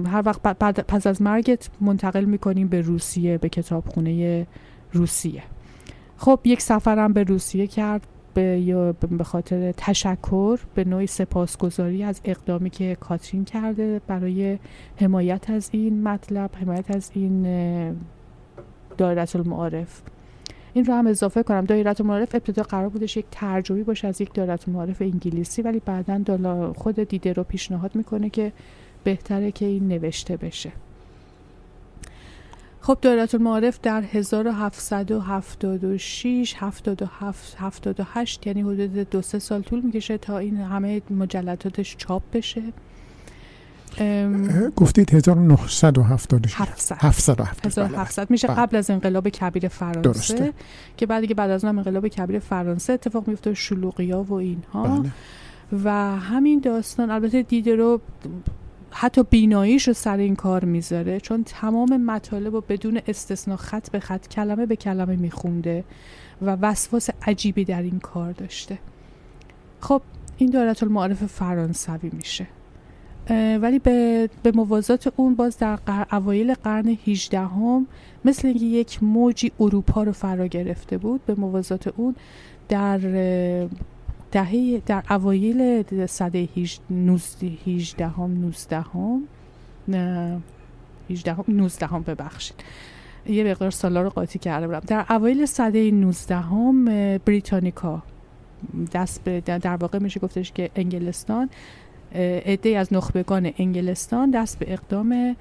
هر 0.07 0.23
وقت 0.27 0.43
بعد 0.43 0.81
پس 0.81 1.07
از 1.07 1.23
مرگت 1.23 1.69
منتقل 1.81 2.25
می‌کنیم 2.25 2.69
به 2.69 2.81
روسیه 2.81 3.39
به 3.39 3.49
کتابخونه 3.49 4.47
روسیه. 4.93 5.43
خب 6.17 6.41
یک 6.45 6.63
سفرم 6.63 7.13
به 7.13 7.23
روسیه 7.23 7.67
کرد. 7.67 8.07
به 8.35 8.43
یا 8.43 8.93
به 8.93 9.25
خاطر 9.25 9.73
تشکر 9.73 10.59
به 10.75 10.85
نوعی 10.85 11.07
سپاسگزاری 11.07 12.03
از 12.03 12.21
اقدامی 12.25 12.71
که 12.71 12.97
کاترین 13.01 13.45
کرده 13.45 14.01
برای 14.07 14.59
حمایت 14.97 15.51
از 15.51 15.71
این 15.73 16.03
مطلب 16.03 16.51
حمایت 16.61 16.91
از 16.91 17.11
این 17.15 17.43
دایره 18.99 19.27
المعارف 19.35 20.03
این 20.75 20.85
رو 20.85 20.95
هم 20.95 21.07
اضافه 21.07 21.43
کنم. 21.43 21.65
دایره 21.65 21.95
المعارف 22.01 22.35
ابتدا 22.35 22.63
قرار 22.63 22.89
بودش 22.89 23.17
یک 23.17 23.27
ترجمه 23.31 23.83
باشه 23.83 24.09
از 24.09 24.21
یک 24.21 24.35
دایره 24.35 24.59
المعارف 24.69 25.03
انگلیسی 25.03 25.63
ولی 25.63 25.83
بعدا 25.85 26.73
خود 26.77 26.99
دیده 27.09 27.33
رو 27.33 27.45
پیشنهاد 27.45 27.95
می‌کنه 27.95 28.31
که 28.31 28.53
بهتره 29.05 29.53
که 29.53 29.67
این 29.67 29.89
نوشته 29.89 30.37
بشه. 30.37 30.73
خب 32.87 32.99
دایره 33.03 33.29
المعارف 33.35 33.79
در 33.83 34.03
1776 34.03 36.55
77 36.59 37.57
78 37.59 38.47
یعنی 38.47 38.63
حدود 38.63 39.11
دو 39.11 39.23
سه 39.23 39.39
سال 39.39 39.63
طول 39.63 39.81
می‌کشه 39.81 40.19
تا 40.19 40.39
این 40.39 40.57
همه 40.57 41.03
مجلداتش 41.11 41.97
چاپ 41.97 42.23
بشه. 42.33 42.63
گفتید 44.77 45.15
1976 45.15 46.55
700 46.59 47.41
700 47.41 48.31
میشه 48.31 48.49
بله. 48.49 48.57
قبل 48.57 48.77
از 48.77 48.91
انقلاب 48.91 49.29
کبیر 49.29 49.69
فرانسه 49.69 50.03
درسته. 50.03 50.53
که 50.97 51.07
بعد 51.07 51.21
دیگه 51.21 51.35
بعد 51.35 51.51
از 51.51 51.65
اون 51.65 51.79
انقلاب 51.79 52.09
کبیر 52.09 52.39
فرانسه 52.39 52.93
اتفاق 52.93 53.29
میفته 53.29 53.55
شلوغیا 53.55 54.23
و 54.23 54.33
اینها. 54.33 54.99
بله. 54.99 55.11
و 55.85 56.17
همین 56.17 56.61
داستان 56.61 57.11
البته 57.11 57.43
دیده 57.43 57.77
رو 57.77 58.01
حتی 58.97 59.23
بیناییش 59.23 59.89
رو 59.89 59.95
سر 59.95 60.17
این 60.17 60.37
کار 60.37 60.65
می‌ذاره 60.65 61.21
چون 61.21 61.45
تمام 61.45 61.97
مطالب 61.97 62.55
رو 62.55 62.61
بدون 62.61 63.01
استثنا 63.09 63.57
خط 63.57 63.91
به 63.91 64.01
خط 64.01 64.29
کلمه 64.29 64.67
به 64.67 64.77
کلمه 64.77 65.17
میخونده 65.17 65.85
و 66.43 66.51
وسواس 66.51 67.11
عجیبی 67.23 67.65
در 67.65 67.83
این 67.83 67.99
کار 67.99 68.33
داشته. 68.33 68.79
خب 69.81 70.03
این 70.39 70.51
دارت 70.51 70.83
المعارف 70.83 71.25
فرانسوی 71.27 72.11
میشه. 72.13 72.47
ولی 73.61 73.79
به, 73.79 74.29
به 74.43 74.53
موازات 74.53 75.13
اون 75.17 75.35
باز 75.35 75.59
در 75.59 75.79
اوایل 76.13 76.55
قرن 76.55 76.99
18 77.07 77.41
هم 77.41 77.87
مثل 78.25 78.49
اینکه 78.49 78.65
یک 78.65 79.03
موجی 79.03 79.53
اروپا 79.61 80.03
رو 80.03 80.13
فرا 80.13 80.47
گرفته 80.47 80.99
بود 80.99 81.27
به 81.27 81.35
موازات 81.35 81.89
اون 81.89 82.17
در 82.69 82.99
دهه 84.35 84.83
در 84.87 85.03
اوایل 85.11 85.83
صده 86.07 86.49
18 87.67 88.09
هم 88.09 88.41
19 88.41 88.81
هم 88.81 89.23
18 91.11 91.35
هم 91.35 91.45
19 91.49 91.87
هم 91.87 92.03
ببخشید. 92.03 92.57
یه 93.27 93.45
مقدار 93.45 93.71
سالا 93.71 94.03
رو 94.03 94.11
قاطی 94.11 94.39
کرده 94.39 94.67
بودم 94.67 94.81
در 94.87 95.07
اوایل 95.11 95.47
صده 95.47 95.91
19 95.91 96.37
هم 96.37 96.85
بریتانیکا. 97.19 98.03
دست 98.93 99.25
به 99.25 99.41
در 99.41 99.77
واقع 99.77 99.99
میشه 99.99 100.21
گفتش 100.21 100.53
که 100.53 100.71
انگلستان 100.77 101.51
عده 102.47 102.79
از 102.79 102.93
نخبگان 102.93 103.53
انگلستان 103.59 104.31
دست 104.31 104.59
به 104.59 104.73
اقدام 104.73 105.37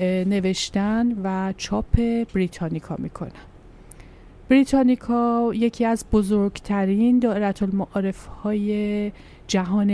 نوشتن 0.00 1.12
و 1.24 1.52
چاپ 1.56 2.24
بریتانیکا 2.34 2.96
می‌کنن 2.98 3.30
بریتانیکا 4.48 5.50
یکی 5.54 5.84
از 5.84 6.04
بزرگترین 6.12 7.18
دائرت 7.18 7.62
المعارف 7.62 8.26
های 8.26 9.12
جهان 9.46 9.90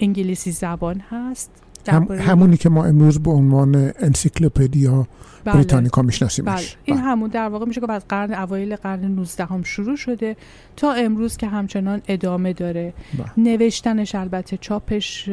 انگلیسی 0.00 0.50
زبان 0.50 1.00
هست. 1.00 1.61
هم 1.88 2.06
همونی 2.10 2.56
که 2.56 2.68
ما 2.68 2.84
امروز 2.84 3.18
به 3.18 3.30
عنوان 3.30 3.92
انسیکلوپدیا 4.00 5.06
بله. 5.44 5.54
بریتانیکا 5.54 6.02
میشناسیمش 6.02 6.48
بله. 6.48 6.66
این 6.84 6.96
بله. 6.96 7.06
همون 7.06 7.30
در 7.30 7.48
واقع 7.48 7.66
میشه 7.66 7.80
که 7.80 7.92
از 7.92 8.08
قرن 8.08 8.34
اوایل 8.34 8.76
قرن 8.76 9.04
19 9.04 9.44
هم 9.44 9.62
شروع 9.62 9.96
شده 9.96 10.36
تا 10.76 10.92
امروز 10.92 11.36
که 11.36 11.46
همچنان 11.46 12.02
ادامه 12.08 12.52
داره 12.52 12.94
بله. 13.18 13.26
نوشتنش 13.36 14.14
البته 14.14 14.56
چاپش 14.56 15.28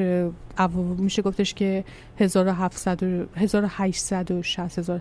میشه 0.98 1.22
گفتش 1.22 1.54
که 1.54 1.84
1700 2.20 3.04
1860 3.36 4.14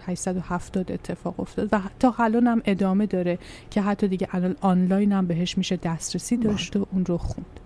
1870 0.09 0.93
اتفاق 0.93 1.41
افتاد 1.41 1.69
و 1.73 1.81
تا 1.99 2.15
الان 2.19 2.47
هم 2.47 2.63
ادامه 2.65 3.07
داره 3.07 3.39
که 3.71 3.83
حتی 3.83 4.09
دیگه 4.09 4.29
الان 4.33 4.57
آنلاین 4.61 5.13
هم 5.13 5.27
بهش 5.27 5.59
میشه 5.59 5.77
دسترسی 5.77 6.37
داشت 6.37 6.77
و 6.77 6.87
اون 6.93 7.05
رو 7.05 7.19
خوند 7.19 7.61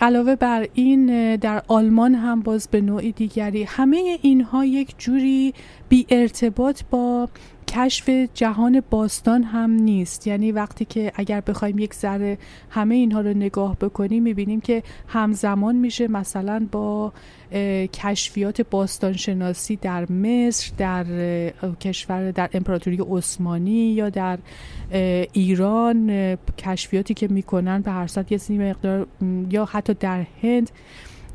علاوه 0.00 0.36
بر 0.36 0.68
این 0.74 1.36
در 1.36 1.62
آلمان 1.68 2.14
هم 2.14 2.40
باز 2.40 2.68
به 2.68 2.80
نوعی 2.80 3.12
دیگری. 3.12 3.62
همه 3.62 4.18
اینها 4.22 4.64
یک 4.64 4.94
جوری 4.98 5.54
بی 5.88 6.06
ارتباط 6.10 6.82
با 6.90 7.28
کشف 7.68 8.08
جهان 8.34 8.82
باستان 8.90 9.42
هم 9.42 9.70
نیست. 9.70 10.26
یعنی 10.26 10.52
وقتی 10.52 10.84
که 10.84 11.12
اگر 11.14 11.40
بخوایم 11.40 11.78
یک 11.78 11.94
ذره 11.94 12.38
همه 12.70 12.94
اینها 12.94 13.20
رو 13.20 13.28
نگاه 13.34 13.76
بکنیم 13.76 14.22
می‌بینیم 14.22 14.60
که 14.60 14.82
همزمان 15.08 15.76
میشه 15.76 16.08
مثلا 16.08 16.66
با 16.72 17.12
کشفیات 17.92 18.60
باستانشناسی 18.60 19.76
در 19.76 20.12
مصر 20.12 20.72
در 20.78 21.04
کشور 21.80 22.30
در 22.30 22.50
امپراتوری 22.52 22.98
عثمانی 23.10 23.92
یا 23.92 24.10
در 24.10 24.38
ایران 25.32 26.36
کشفیاتی 26.58 27.14
که 27.14 27.28
می‌کنن 27.28 27.80
به 27.80 27.90
هر 27.90 28.06
صورت 28.06 28.50
یه 28.50 28.58
مقدار 28.58 29.06
یا 29.50 29.64
حتی 29.64 29.94
در 29.94 30.26
هند. 30.42 30.70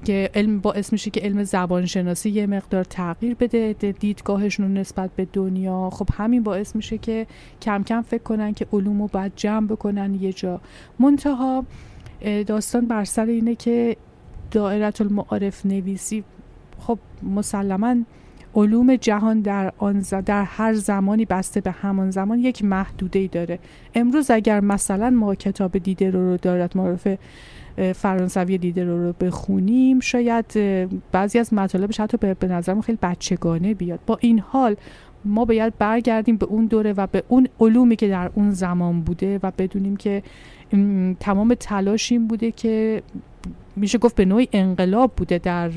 که 0.03 0.29
علم 0.33 0.59
باعث 0.59 0.91
میشه 0.91 1.09
که 1.09 1.21
علم 1.21 1.43
زبانشناسی 1.43 2.29
یه 2.29 2.47
مقدار 2.47 2.83
تغییر 2.83 3.35
بده 3.35 3.73
دیدگاهشون 3.99 4.73
نسبت 4.73 5.09
به 5.15 5.27
دنیا. 5.33 5.89
خب 5.89 6.09
همین 6.13 6.43
باعث 6.43 6.75
میشه 6.75 6.97
که 6.97 7.27
کم 7.61 7.83
کم 7.83 8.01
فکر 8.01 8.23
کنن 8.23 8.53
که 8.53 8.67
علوم 8.73 9.01
رو 9.01 9.07
باید 9.07 9.31
جمع 9.35 9.67
بکنن 9.67 10.15
یه 10.15 10.33
جا. 10.33 10.61
منتها 10.99 11.65
داستان 12.47 12.87
بر 12.87 13.03
سر 13.03 13.25
اینه 13.25 13.55
که 13.55 13.97
دائرت 14.51 15.01
المعارف 15.01 15.65
نویسی 15.65 16.23
خب 16.79 16.99
مسلما 17.23 17.95
علوم 18.55 18.95
جهان 18.95 19.39
در 19.39 19.73
آن 19.77 19.99
در 20.25 20.43
هر 20.43 20.73
زمانی 20.73 21.25
بسته 21.25 21.61
به 21.61 21.71
همان 21.71 22.11
زمان 22.11 22.39
یک 22.39 22.63
محدوده 22.63 23.27
داره. 23.27 23.59
امروز 23.95 24.31
اگر 24.31 24.59
مثلا 24.59 25.09
ما 25.09 25.35
کتاب 25.35 25.77
دیده 25.77 26.11
رو, 26.11 26.29
رو 26.29 26.37
دارت 26.37 26.75
معرف 26.75 27.07
فرانسوی 27.95 28.57
دیده 28.57 28.83
رو, 28.83 29.13
بخونیم. 29.13 29.99
شاید 29.99 30.45
بعضی 31.11 31.39
از 31.39 31.53
مطالبش 31.53 31.99
حتی 31.99 32.17
به, 32.17 32.33
به 32.33 32.47
نظرم 32.47 32.81
خیلی 32.81 32.97
بچگانه 33.01 33.73
بیاد. 33.73 33.99
با 34.05 34.17
این 34.21 34.39
حال 34.39 34.75
ما 35.25 35.45
باید 35.45 35.77
برگردیم 35.77 36.37
به 36.37 36.45
اون 36.45 36.65
دوره 36.65 36.93
و 36.93 37.07
به 37.07 37.23
اون 37.27 37.47
علومی 37.59 37.95
که 37.95 38.07
در 38.07 38.31
اون 38.35 38.51
زمان 38.51 39.01
بوده 39.01 39.39
و 39.43 39.51
بدونیم 39.57 39.95
که 39.95 40.23
تمام 41.19 41.53
تلاش 41.53 42.11
این 42.11 42.27
بوده 42.27 42.51
که 42.51 43.03
میشه 43.75 43.97
گفت 43.97 44.15
به 44.15 44.25
نوعی 44.25 44.47
انقلاب 44.53 45.11
بوده 45.15 45.37
در 45.37 45.71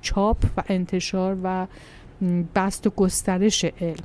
چاپ 0.00 0.36
و 0.56 0.62
انتشار 0.68 1.36
و 1.42 1.66
بست 2.54 2.86
و 2.86 2.90
گسترش 2.90 3.64
علم. 3.64 4.04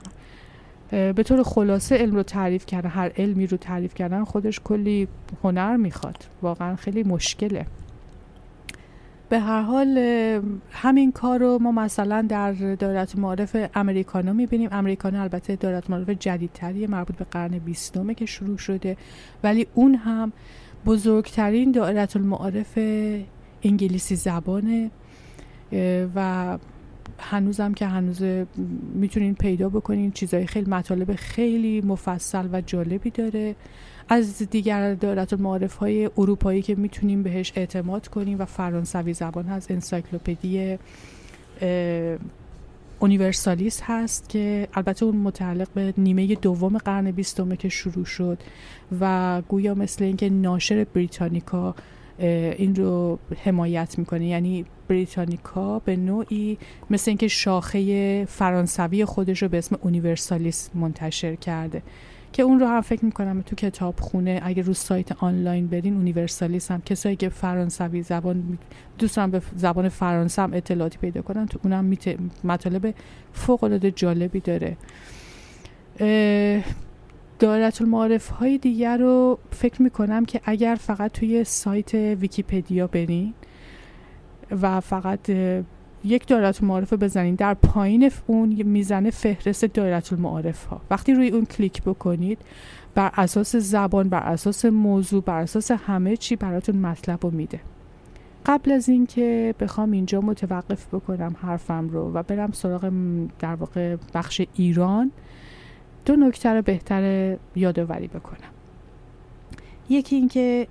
به 0.94 1.24
طور 1.24 1.44
خلاصه 1.44 1.98
علم 1.98 2.16
رو 2.16 2.24
تعریف 2.24 2.66
کردن 2.66 2.90
هر 2.90 3.12
علمی 3.18 3.48
رو 3.48 3.58
تعریف 3.58 3.94
کردن 3.94 4.24
خودش 4.24 4.60
کلی 4.60 5.08
هنر 5.44 5.76
می‌خواد. 5.76 6.18
واقعا 6.42 6.76
خیلی 6.76 7.04
مشکله. 7.04 7.66
به 9.30 9.40
هر 9.40 9.62
حال 9.62 9.98
همین 10.72 11.12
کار 11.12 11.40
رو 11.40 11.60
ما 11.62 11.72
مثلا 11.72 12.26
در 12.30 12.52
دارت 12.76 13.16
معارف 13.16 13.58
امریکانا 13.76 14.34
می‌بینیم. 14.34 14.70
امریکانا 14.72 15.22
البته 15.22 15.56
دارت 15.56 15.90
معارف 15.90 16.10
جدیدتری 16.10 16.88
مربوط 16.88 17.16
به 17.16 17.26
قرن 17.32 17.60
بیستمه 17.60 18.14
که 18.14 18.26
شروع 18.26 18.58
شده. 18.58 18.98
ولی 19.44 19.68
اون 19.74 19.96
هم 19.96 20.32
بزرگترین 20.86 21.72
دائرت 21.72 22.16
المعارف 22.16 22.80
انگلیسی 23.64 24.16
زبانه 24.16 24.92
و 26.16 26.58
هنوزم 27.20 27.74
که 27.74 27.88
هنوز 27.88 28.22
می‌تونین 28.94 29.36
پیدا 29.36 29.70
بکنین 29.70 30.12
چیزای 30.12 30.48
خیلی 30.48 30.70
مطالب 30.70 31.16
خیلی 31.16 31.82
مفصل 31.82 32.48
و 32.52 32.62
جالبی 32.62 33.10
داره. 33.10 33.56
از 34.10 34.38
دیگر 34.50 34.94
دارت 34.94 35.34
المعارف 35.34 35.76
های 35.76 36.10
اروپایی 36.18 36.62
که 36.62 36.76
می‌تونیم 36.76 37.24
بهش 37.24 37.54
اعتماد 37.56 38.08
کنیم 38.08 38.40
و 38.40 38.46
فرانسوی 38.46 39.14
زبان 39.14 39.46
هست 39.46 39.72
انسایکلوپدی 39.72 40.78
اونیورسالیس 43.00 43.82
هست 43.84 44.30
که 44.30 44.68
البته 44.74 45.06
اون 45.06 45.18
متعلق 45.18 45.68
به 45.76 45.94
نیمه 45.98 46.36
دوم 46.36 46.78
قرن 46.78 47.12
بیستمه 47.12 47.58
که 47.58 47.70
شروع 47.70 48.06
شد 48.06 48.38
و 49.02 49.42
گویا 49.48 49.76
مثل 49.76 50.04
اینکه 50.04 50.30
ناشر 50.30 50.84
بریتانیکا 50.84 51.76
این 52.20 52.76
رو 52.76 53.20
حمایت 53.44 54.00
می‌کنه. 54.00 54.26
یعنی 54.26 54.66
بریتانیکا 54.88 55.80
به 55.80 55.96
نوعی 55.96 56.58
مثل 56.90 57.12
اینکه 57.12 57.28
شاخه 57.28 58.26
فرانسوی 58.26 59.06
خودش 59.06 59.42
رو 59.42 59.50
به 59.50 59.58
اسم 59.58 59.78
اونیورسالیست 59.82 60.72
منتشر 60.76 61.36
کرده. 61.36 61.82
که 62.34 62.44
اون 62.44 62.60
رو 62.60 62.68
هم 62.68 62.82
فکر 62.82 63.06
می‌کنم 63.06 63.42
تو 63.42 63.56
کتاب 63.56 64.00
خونه 64.00 64.42
اگه 64.44 64.64
رو 64.64 64.74
سایت 64.74 65.12
آنلاین 65.12 65.68
برین 65.68 65.96
اونیورسالیست 65.96 66.72
هم. 66.72 66.82
کسایی 66.82 67.16
که 67.16 67.30
فرانسوی 67.30 68.02
زبان 68.02 68.58
دوستان 68.98 69.32
به 69.32 69.42
زبان 69.56 69.90
فرانسه 69.90 70.42
هم 70.42 70.54
اطلاعاتی 70.54 70.98
پیدا 70.98 71.22
کنن 71.22 71.46
تو 71.46 71.60
اونم. 71.64 71.98
مطالب 72.44 72.94
فوق 73.34 73.64
العاده 73.64 73.92
جالبی 73.92 74.40
داره. 74.40 74.78
دارت 77.44 77.82
المعارف 77.82 78.30
های 78.30 78.58
دیگر 78.58 78.98
رو 78.98 79.40
فکر 79.52 79.82
می‌کنم 79.82 80.26
که 80.26 80.42
اگر 80.46 80.78
فقط 80.80 81.12
توی 81.12 81.44
سایت 81.44 81.94
ویکیپدیا 81.94 82.88
برین 82.88 83.34
و 84.62 84.80
فقط 84.80 85.30
یک 86.04 86.28
دایره 86.28 86.54
المعارف 86.62 86.94
بزنید 86.94 87.36
در 87.36 87.54
پایین 87.54 88.12
اون 88.28 88.64
می‌زنه 88.64 89.10
فهرست 89.10 89.66
دایره 89.66 90.04
المعارف 90.12 90.66
ها 90.66 90.82
وقتی 90.92 91.14
روی 91.14 91.30
اون 91.30 91.46
کلیک 91.46 91.82
بکنید 91.82 92.38
بر 92.96 93.12
اساس 93.14 93.56
زبان 93.56 94.10
بر 94.10 94.24
اساس 94.24 94.66
موضوع 94.66 95.24
بر 95.24 95.40
اساس 95.40 95.72
همه 95.72 96.18
چی 96.18 96.36
براتون 96.36 96.76
مطلب 96.76 97.20
رو 97.22 97.32
میده. 97.32 97.60
قبل 98.46 98.72
از 98.72 98.90
اینکه 98.90 99.56
بخوام 99.60 99.92
اینجا 99.92 100.22
متوقف 100.22 100.88
بکنم 100.88 101.36
حرفم 101.42 101.90
رو 101.90 102.12
و 102.14 102.24
برم 102.24 102.52
سراغ 102.52 102.92
در 103.40 103.56
واقع 103.56 103.98
بخش 104.14 104.42
ایران 104.56 105.12
دو 106.06 106.16
نکته 106.16 106.50
رو 106.50 106.62
بهتر 106.62 107.38
یادآوری 107.56 108.08
بکنم. 108.08 108.50
یکی 109.90 110.16
اینکه 110.16 110.68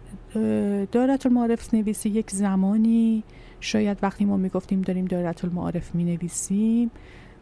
دارت 0.93 1.27
المعارف 1.27 1.75
نویسی 1.75 2.09
یک 2.09 2.31
زمانی 2.31 3.25
شاید 3.61 3.99
وقتی 4.03 4.25
ما 4.25 4.37
می‌گفتیم 4.37 4.83
داریم 4.83 5.05
دایره 5.05 5.35
المعارف 5.45 5.95
می 5.95 6.05
نویسیم 6.05 6.91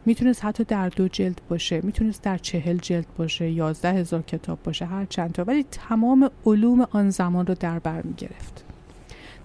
می‌تونست 0.07 0.45
حتی 0.45 0.65
در 0.65 0.89
دو 0.89 1.09
جلد 1.09 1.41
باشه 1.49 1.81
می‌تونست 1.85 2.23
در 2.23 2.39
چهل 2.39 2.77
جلد 2.77 3.07
باشه 3.17 3.51
یازده 3.51 3.93
هزار 3.93 4.23
کتاب 4.23 4.59
باشه 4.65 4.85
هر 4.85 5.05
چند 5.05 5.33
تا 5.33 5.45
ولی 5.45 5.67
تمام 5.71 6.31
علوم 6.47 6.87
آن 6.91 7.11
زمان 7.11 7.47
رو 7.47 7.55
در 7.55 7.79
بر 7.79 8.03
می 8.03 8.15
گرفت 8.15 8.65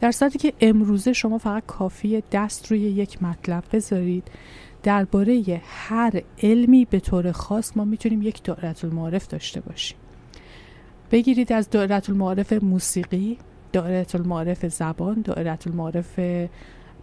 در 0.02 0.12
صورتی 0.12 0.40
که 0.40 0.54
امروزه 0.62 1.14
شما 1.14 1.38
فقط 1.38 1.64
کافی 1.68 2.24
دست 2.32 2.72
روی 2.72 2.80
یک 2.80 3.24
مطلب 3.24 3.64
بذارید 3.74 4.28
درباره 4.86 5.62
هر 5.65 6.21
علمی 6.43 6.86
به 6.86 7.00
طور 7.00 7.32
خاص 7.32 7.78
ما 7.78 7.86
می‌تونیم 7.86 8.21
یک 8.21 8.43
دایره 8.43 8.76
المعارف 8.84 9.28
داشته 9.28 9.62
باشیم. 9.62 9.98
بگیرید 11.12 11.54
از 11.54 11.69
دایره 11.69 12.02
المعارف 12.10 12.54
موسیقی 12.54 13.38
دائره 13.74 14.06
المعارف 14.13 14.65
زبان 14.67 15.21
دائره 15.21 15.58
المعارف 15.67 16.19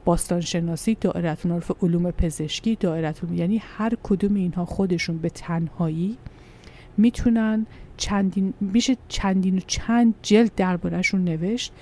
باستانشناسی 0.05 0.95
دائره 1.01 1.37
المعارف 1.45 1.71
علوم 1.83 2.11
پزشکی 2.11 2.77
دائره 2.77 3.15
یعنی 3.33 3.63
هر 3.77 3.93
کدوم 4.03 4.35
اینها 4.35 4.65
خودشون 4.65 5.19
به 5.19 5.31
تنهایی 5.31 6.19
می‌تونن 6.97 7.67
چندین 7.97 8.55
میشه 8.61 8.97
چندین 9.09 9.57
و 9.57 9.61
چند 9.67 10.15
جلد 10.23 10.55
دربارهشون 10.57 11.25
نوشت 11.25 11.73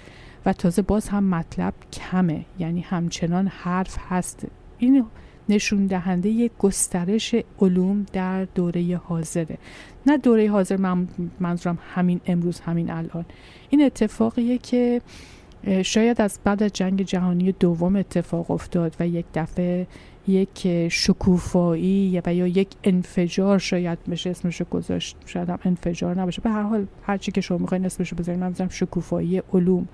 و 0.47 0.53
تازه 0.53 0.83
باز 0.83 1.09
هم 1.09 1.25
مطلب 1.25 1.75
کمه. 1.93 2.45
یعنی 2.59 2.81
همچنان 2.81 3.47
حرف 3.47 3.97
هست. 4.09 4.47
این 4.79 5.05
نشون 5.51 5.87
دهنده 5.87 6.51
گسترش 6.59 7.35
علوم 7.61 8.07
در 8.13 8.45
دوره 8.45 8.97
حاضره. 8.97 9.59
نه 10.07 10.19
دوره 10.19 10.51
حاضر 10.51 10.77
من 10.77 11.09
منظورم 11.41 11.79
همین 11.95 12.21
امروز 12.27 12.61
همین 12.61 12.91
الان. 12.91 13.25
این 13.71 13.83
اتفاقیه 13.83 14.59
که 14.59 15.01
شاید 15.85 16.21
از 16.21 16.39
بعد 16.45 16.63
از 16.63 16.73
جنگ 16.73 17.03
جهانی 17.03 17.53
دوم 17.53 17.97
اتفاق 17.97 18.51
افتاد 18.51 18.97
و 19.01 19.07
یک 19.07 19.27
دفعه 19.35 19.87
یک 20.29 20.89
شکوفایی 20.89 22.23
و 22.27 22.35
یا 22.35 22.47
یک 22.47 22.69
انفجار 22.85 23.59
شاید 23.59 23.99
بشه 24.11 24.31
اسمش 24.31 24.63
گذاشت. 24.63 25.17
شاید 25.27 25.51
هم 25.51 25.59
انفجار 25.65 26.21
نباشه. 26.21 26.43
به 26.43 26.51
هر 26.51 26.63
حال 26.63 26.87
هر 27.03 27.17
چی 27.17 27.33
که 27.33 27.41
شما 27.41 27.59
می‌خواین 27.59 27.87
اسمش 27.87 28.15
بذارید 28.15 28.41
من 28.41 28.69
شکوفایی 28.69 29.43
علوم. 29.53 29.89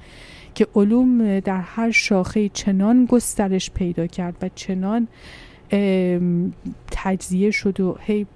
که 0.54 0.66
علوم 0.74 1.40
در 1.40 1.60
هر 1.60 1.90
شاخه 1.90 2.48
چنان 2.48 3.06
گسترش 3.10 3.70
پیدا 3.70 4.06
کرد 4.06 4.36
و 4.42 4.48
چنان 4.54 5.08
تجزیه 6.90 7.50
شد 7.50 7.80
و 7.80 7.96
هی 8.00 8.26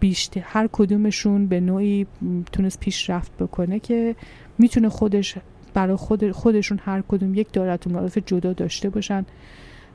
بیشتر 0.00 0.40
هر 0.44 0.68
کدومشون 0.72 1.46
به 1.46 1.60
نوعی 1.60 2.06
تونست 2.52 2.80
پیشرفت 2.80 3.32
بکنه 3.36 3.78
که 3.78 4.16
می‌تونه 4.58 4.88
خودش 4.88 5.34
برای 5.74 5.96
خود 5.96 6.30
خودشون 6.30 6.80
هر 6.84 7.02
کدوم 7.08 7.34
یک 7.34 7.52
دارت 7.52 7.86
معرف 7.86 8.18
جدا 8.18 8.52
داشته 8.52 8.90
باشن. 8.90 9.24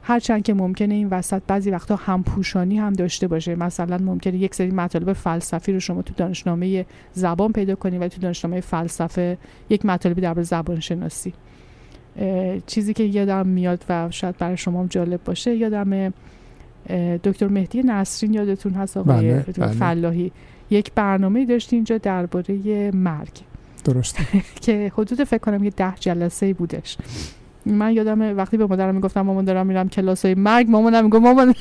هرچند 0.01 0.43
که 0.43 0.53
ممکنه 0.53 0.93
این 0.93 1.07
وسط 1.07 1.41
بعضی 1.47 1.71
وقتا 1.71 1.95
همپوشانی 1.95 2.77
هم 2.77 2.93
داشته 2.93 3.27
باشه. 3.27 3.55
مثلا 3.55 3.97
ممکنه 3.97 4.37
یک 4.37 4.55
سری 4.55 4.71
مطالب 4.71 5.13
فلسفی 5.13 5.73
رو 5.73 5.79
شما 5.79 6.01
تو 6.01 6.13
دانشنامه 6.17 6.85
زبان 7.13 7.53
پیدا 7.53 7.75
کنید 7.75 8.01
و 8.01 8.07
تو 8.07 8.21
دانشنامه 8.21 8.61
فلسفه 8.61 9.37
یک 9.69 9.85
مطالبی 9.85 10.21
درباره 10.21 10.43
زبان 10.43 10.79
شناسی. 10.79 11.33
چیزی 12.67 12.93
که 12.93 13.03
یادم 13.03 13.47
میاد 13.47 13.85
و 13.89 14.11
شاید 14.11 14.37
برای 14.37 14.57
شما 14.57 14.79
هم 14.79 14.87
جالب 14.87 15.23
باشه 15.23 15.55
یادم 15.55 16.13
دکتر 17.23 17.47
مهدی 17.47 17.83
نصرین 17.83 18.33
یادتون 18.33 18.73
هست 18.73 18.97
آقای 18.97 19.31
بله، 19.31 19.45
بله. 19.57 19.67
فلاحی. 19.67 20.31
یک 20.69 20.91
برنامه 20.95 21.45
داشتی 21.45 21.75
اینجا 21.75 21.97
درباره 21.97 22.91
مرگ. 22.91 23.33
درسته. 23.83 24.23
که 24.65 24.91
حدود 24.95 25.23
فکر 25.23 25.37
کنم 25.37 25.63
یه 25.63 25.69
ده 25.69 25.93
جلسه 25.99 26.53
بودش. 26.53 26.97
من 27.65 27.93
یادم 27.93 28.37
وقتی 28.37 28.57
به 28.57 28.65
مادرم 28.65 28.95
می‌گفتم 28.95 29.21
مامان 29.21 29.45
دارم 29.45 29.67
میرم 29.67 29.89
کلاس 29.89 30.25
های 30.25 30.35
مرگ 30.35 30.69
مامانم 30.69 31.03
می‌گفت 31.03 31.23
مامان 31.23 31.55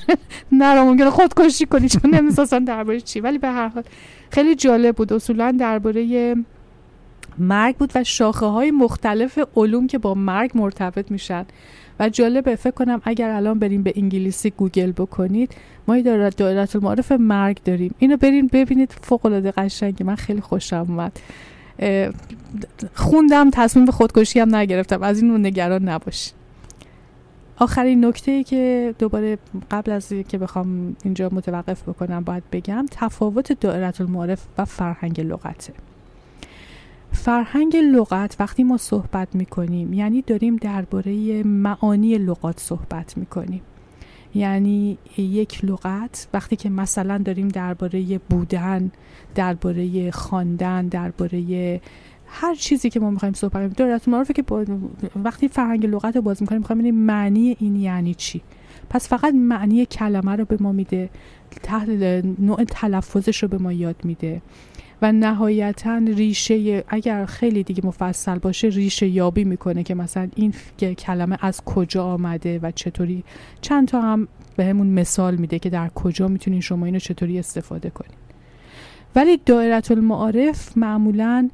نرا 0.52 0.84
ممکنه 0.90 1.10
خودکشی 1.10 1.66
کنی 1.66 1.88
چون 1.88 2.14
نمیساسن 2.14 2.64
درباره 2.64 3.00
چی. 3.00 3.20
ولی 3.20 3.38
به 3.38 3.48
هر 3.48 3.68
حال 3.68 3.82
خیلی 4.30 4.54
جالب 4.54 4.96
بود. 4.96 5.12
اصولا 5.12 5.56
درباره 5.60 6.34
مرگ 7.38 7.76
بود 7.76 7.92
و 7.94 8.04
شاخه 8.04 8.46
های 8.46 8.70
مختلف 8.70 9.38
علوم 9.56 9.86
که 9.86 9.98
با 9.98 10.14
مرگ 10.14 10.50
مرتبط 10.54 11.10
میشن. 11.10 11.44
و 12.00 12.08
جالبه 12.08 12.56
فکر 12.56 12.70
کنم 12.70 13.00
اگر 13.04 13.30
الان 13.30 13.58
بریم 13.58 13.82
به 13.82 13.92
انگلیسی 13.96 14.50
گوگل 14.50 14.92
بکنید 14.92 15.54
ما 15.88 15.96
یه 15.96 16.02
دایره 16.30 16.68
المعارف 16.74 17.12
مرگ 17.12 17.58
داریم. 17.64 17.94
اینو 17.98 18.16
برین 18.16 18.50
ببینید 18.52 18.94
فوق 19.02 19.26
العاده 19.26 19.50
قشنگه. 19.50 20.06
من 20.06 20.14
خیلی 20.14 20.40
خوشم 20.40 20.86
اومد. 20.88 21.18
خوندم 22.94 23.50
تصمیم 23.50 23.84
به 23.84 23.92
خودکشی 23.92 24.40
هم 24.40 24.56
نگرفتم. 24.56 25.02
از 25.02 25.22
این 25.22 25.46
نگران 25.46 25.88
نباش 25.88 26.32
آخرین 27.60 28.04
نکته 28.04 28.30
ای 28.30 28.44
که 28.44 28.94
دوباره 28.98 29.38
قبل 29.70 29.92
از 29.92 30.12
که 30.28 30.38
بخوام 30.38 30.96
اینجا 31.04 31.28
متوقف 31.32 31.82
بکنم 31.82 32.24
باید 32.24 32.42
بگم 32.52 32.86
تفاوت 32.90 33.60
دائره 33.60 33.92
المعارف 34.00 34.46
و 34.58 34.64
فرهنگ 34.64 35.20
لغته. 35.20 35.72
فرهنگ 37.18 37.76
لغت 37.76 38.36
وقتی 38.40 38.64
ما 38.64 38.76
صحبت 38.76 39.34
می‌کنیم 39.34 39.92
یعنی 39.92 40.22
داریم 40.22 40.56
درباره 40.56 41.42
معانی 41.42 42.18
لغات 42.18 42.60
صحبت 42.60 43.18
می‌کنیم. 43.18 43.60
یعنی 44.34 44.98
یک 45.16 45.64
لغت 45.64 46.28
وقتی 46.32 46.56
که 46.56 46.70
مثلا 46.70 47.18
داریم 47.18 47.48
درباره 47.48 48.20
بودن 48.30 48.90
درباره 49.34 50.10
خواندن 50.10 50.86
درباره 50.86 51.80
هر 52.26 52.54
چیزی 52.54 52.90
که 52.90 53.00
ما 53.00 53.10
می‌خوایم 53.10 53.34
صحبت 53.34 53.52
کنیم. 53.52 53.68
دارت 53.68 54.08
معرفه 54.08 54.32
که 54.32 54.44
وقتی 55.24 55.48
فرهنگ 55.48 55.86
لغت 55.86 56.16
رو 56.16 56.22
باز 56.22 56.42
می‌کنیم 56.42 56.60
می‌خوایم 56.60 56.78
ببینیم 56.78 57.00
معنی 57.00 57.56
این 57.60 57.76
یعنی 57.76 58.14
چی. 58.14 58.40
پس 58.90 59.08
فقط 59.08 59.34
معنی 59.34 59.86
کلمه 59.86 60.36
رو 60.36 60.44
به 60.44 60.56
ما 60.60 60.72
میده 60.72 61.10
تحلیل 61.62 62.34
نوع 62.38 62.64
تلفظش 62.64 63.42
رو 63.42 63.48
به 63.48 63.58
ما 63.58 63.72
یاد 63.72 63.96
میده. 64.04 64.42
و 65.02 65.12
نهایتا 65.12 65.98
ریشه 65.98 66.84
اگر 66.88 67.26
خیلی 67.26 67.62
دیگه 67.62 67.86
مفصل 67.86 68.38
باشه 68.38 68.68
ریشه 68.68 69.08
یابی 69.08 69.44
می‌کنه 69.44 69.82
که 69.82 69.94
مثلا 69.94 70.28
این 70.36 70.54
کلمه 70.98 71.38
از 71.40 71.60
کجا 71.64 72.04
آمده 72.04 72.58
و 72.62 72.70
چطوری. 72.70 73.24
چند 73.60 73.88
تا 73.88 74.00
هم 74.00 74.28
به 74.56 74.64
همون 74.64 74.86
مثال 74.86 75.36
میده 75.36 75.58
که 75.58 75.70
در 75.70 75.88
کجا 75.88 76.28
می‌تونین 76.28 76.60
شما 76.60 76.86
اینو 76.86 76.98
چطوری 76.98 77.38
استفاده 77.38 77.90
کنین. 77.90 78.18
ولی 79.16 79.36
دائرت 79.46 79.90
المعارف 79.90 80.76
معمولا 80.76 81.48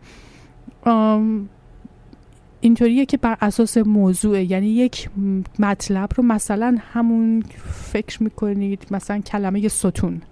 اینطوریه 2.60 3.06
که 3.06 3.16
بر 3.16 3.36
اساس 3.40 3.78
موضوع 3.78 4.42
یعنی 4.42 4.66
یک 4.66 5.10
مطلب 5.58 6.08
رو 6.16 6.24
مثلا 6.24 6.76
همون 6.92 7.42
فکر 7.64 8.22
می‌کنید 8.22 8.86
مثلا 8.90 9.18
کلمه 9.18 9.68
ستون. 9.68 10.22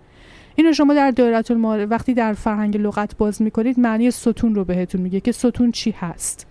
اینو 0.56 0.72
شما 0.72 0.94
در 0.94 1.10
دایره 1.10 1.42
المعارف 1.50 1.90
وقتی 1.90 2.14
در 2.14 2.32
فرهنگ 2.32 2.76
لغت 2.76 3.16
باز 3.16 3.42
می‌کنید 3.42 3.80
معنی 3.80 4.10
ستون 4.10 4.54
رو 4.54 4.64
بهتون 4.64 5.00
میگه 5.00 5.20
که 5.20 5.32
ستون 5.32 5.70
چی 5.70 5.90
هست. 5.90 6.46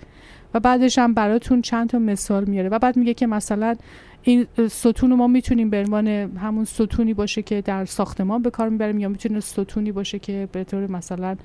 و 0.53 0.59
بعدش 0.59 0.97
هم 0.97 1.13
براتون 1.13 1.61
چند 1.61 1.89
تا 1.89 1.99
مثال 1.99 2.43
میاره. 2.45 2.69
و 2.69 2.79
بعد 2.79 2.97
میگه 2.97 3.13
که 3.13 3.27
مثلا 3.27 3.75
این 4.23 4.47
ستون 4.69 5.09
رو 5.09 5.15
ما 5.15 5.27
می‌تونیم 5.27 5.69
به 5.69 5.79
عنوان 5.79 6.07
همون 6.37 6.65
ستونی 6.65 7.13
باشه 7.13 7.41
که 7.41 7.61
در 7.61 7.85
ساختمان 7.85 8.41
به 8.41 8.49
کار 8.49 8.69
می‌بریم 8.69 8.99
یا 8.99 9.09
می‌تونه 9.09 9.39
ستونی 9.39 9.91
باشه 9.91 10.19
که 10.19 10.49
به 10.51 10.63
طور 10.63 10.91
مثلا 10.91 11.35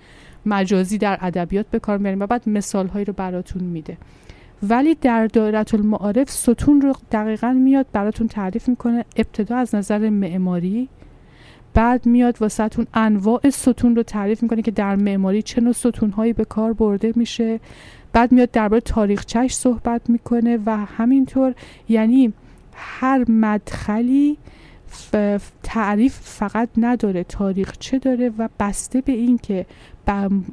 مجازی 0.47 0.99
در 0.99 1.19
ادبیات 1.21 1.67
به 1.71 1.79
کار 1.79 1.99
می‌بریم. 1.99 2.21
و 2.21 2.27
بعد 2.27 2.49
مثال 2.49 2.87
هایی 2.87 3.05
رو 3.05 3.13
براتون 3.13 3.63
میده. 3.63 3.97
ولی 4.63 4.95
در 4.95 5.27
دایره 5.27 5.65
المعارف 5.75 6.31
ستون 6.31 6.81
رو 6.81 6.93
دقیقا 7.13 7.53
میاد 7.53 7.87
براتون 7.93 8.29
تعریف 8.29 8.69
می‌کنه 8.69 9.05
ابتدا 9.17 9.57
از 9.57 9.75
نظر 9.75 10.09
معماری 10.11 10.89
بعد 11.77 12.07
میاد 12.07 12.37
واسهتون 12.41 12.87
انواع 12.95 13.51
ستون 13.51 13.97
رو 13.97 14.03
تعریف 14.03 14.43
می‌کنه 14.43 14.63
که 14.63 14.71
در 14.71 14.97
معماری 14.97 15.43
چه 15.43 15.61
نوع 15.61 15.73
ستونهایی 15.73 16.33
به 16.33 16.45
کار 16.45 16.73
برده 16.73 17.13
میشه. 17.17 17.61
بعد 18.13 18.33
میاد 18.33 18.51
درباره 18.51 18.81
تاریخچهش 18.81 19.55
صحبت 19.55 20.11
می‌کنه 20.11 20.59
و 20.67 20.77
همینطور 20.77 21.55
یعنی 21.89 22.33
هر 22.73 23.31
مدخلی 23.31 24.39
تعریف 25.63 26.19
فقط 26.23 26.69
نداره 26.77 27.25
تاریخ 27.25 27.77
چه 27.79 27.99
داره 27.99 28.33
و 28.39 28.49
بسته 28.61 29.01
به 29.01 29.13
این 29.13 29.39
که 29.39 29.67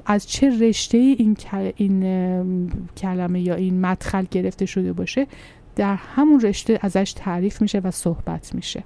از 0.06 0.28
چه 0.28 0.60
رشته 0.60 0.98
این, 0.98 1.38
این 1.76 2.72
کلمه 2.98 3.42
یا 3.42 3.56
این 3.56 3.82
مدخل 3.82 4.26
گرفته 4.32 4.66
شده 4.66 4.94
باشه 4.94 5.28
در 5.76 5.96
همون 5.96 6.42
رشته 6.42 6.80
ازش 6.82 7.14
تعریف 7.16 7.62
میشه 7.62 7.80
و 7.80 7.92
صحبت 7.92 8.56
میشه. 8.56 8.84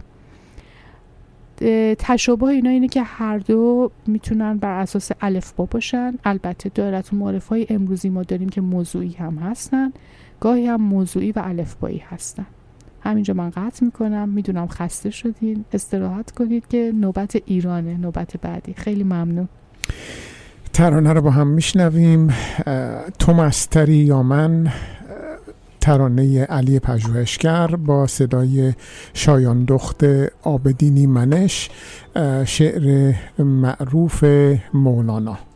تشابه 1.99 2.43
اینا 2.43 2.69
اینه 2.69 2.87
که 2.87 3.03
هر 3.03 3.37
دو 3.37 3.91
می‌تونن 4.07 4.57
بر 4.57 4.79
اساس 4.79 5.11
الفبا 5.21 5.65
باشن. 5.65 6.13
البته 6.25 6.71
دارت 6.75 7.13
معرف 7.13 7.47
های 7.47 7.67
امروزی 7.69 8.09
ما 8.09 8.23
داریم 8.23 8.49
که 8.49 8.61
موضوعی 8.61 9.13
هم 9.13 9.37
هستن. 9.37 9.91
گاهی 10.39 10.67
هم 10.67 10.81
موضوعی 10.81 11.31
و 11.31 11.39
الفبایی 11.45 12.03
هستن. 12.09 12.45
همینجا 13.01 13.33
من 13.33 13.49
قطع 13.49 13.85
می‌کنم. 13.85 14.29
می‌دونم 14.29 14.67
خسته 14.67 15.09
شدین. 15.09 15.65
استراحت 15.73 16.31
کنید 16.31 16.67
که 16.67 16.91
نوبت 16.95 17.37
ایرانه 17.45 17.97
نوبت 17.97 18.37
بعدی. 18.37 18.73
خیلی 18.73 19.03
ممنون. 19.03 19.47
ترانه 20.73 21.13
رو 21.13 21.21
با 21.21 21.31
هم 21.31 21.47
میشنویم. 21.47 22.33
تو 23.19 23.33
مستری 23.33 23.95
یا 23.95 24.23
من. 24.23 24.67
ترانه 25.87 26.43
علی 26.43 26.79
پژوهشگر 26.79 27.67
با 27.67 28.07
صدای 28.07 28.73
شایان 29.13 29.65
دخت 29.65 30.03
آبدینی 30.43 31.05
منش 31.07 31.69
شعر 32.45 33.13
معروف 33.39 34.23
مولانا. 34.73 35.46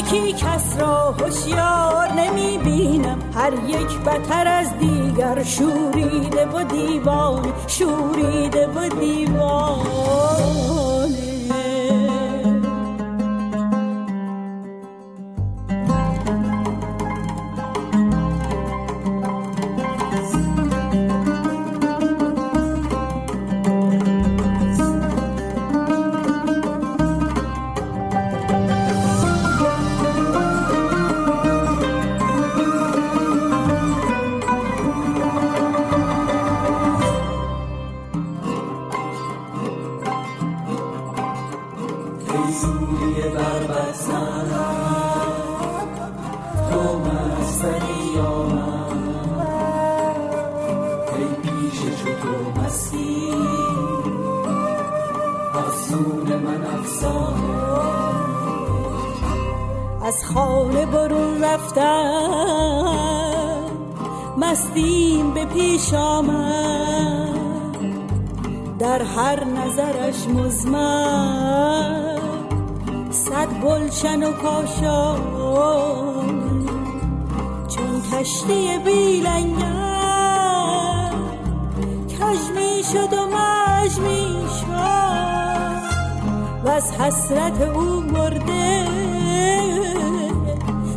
یکی 0.00 0.32
کس 0.32 0.76
را 0.78 1.12
هوشیار 1.12 2.12
نمی 2.12 2.58
بینم 2.58 3.18
هر 3.34 3.52
یک 3.68 3.98
بتر 3.98 4.48
از 4.48 4.78
دیگر 4.78 5.42
شوریده 5.42 6.46
و 6.46 6.64
دیوان 6.64 7.52
شوریده 7.66 8.66
و 8.66 8.88
دیوان. 8.88 10.89
گلشن 74.00 74.22
و 74.22 74.32
کاشان. 74.32 75.20
چون 77.68 78.02
کشتی 78.12 78.78
بیلنگر 78.78 79.90
کج 82.08 82.50
می 82.56 82.82
شد 82.92 83.12
و 83.12 83.26
مج 83.26 83.98
می 83.98 84.46
شد 84.60 84.70
و 86.64 86.68
از 86.68 86.92
حسرت 86.92 87.60
او 87.60 88.00
مرده 88.00 88.86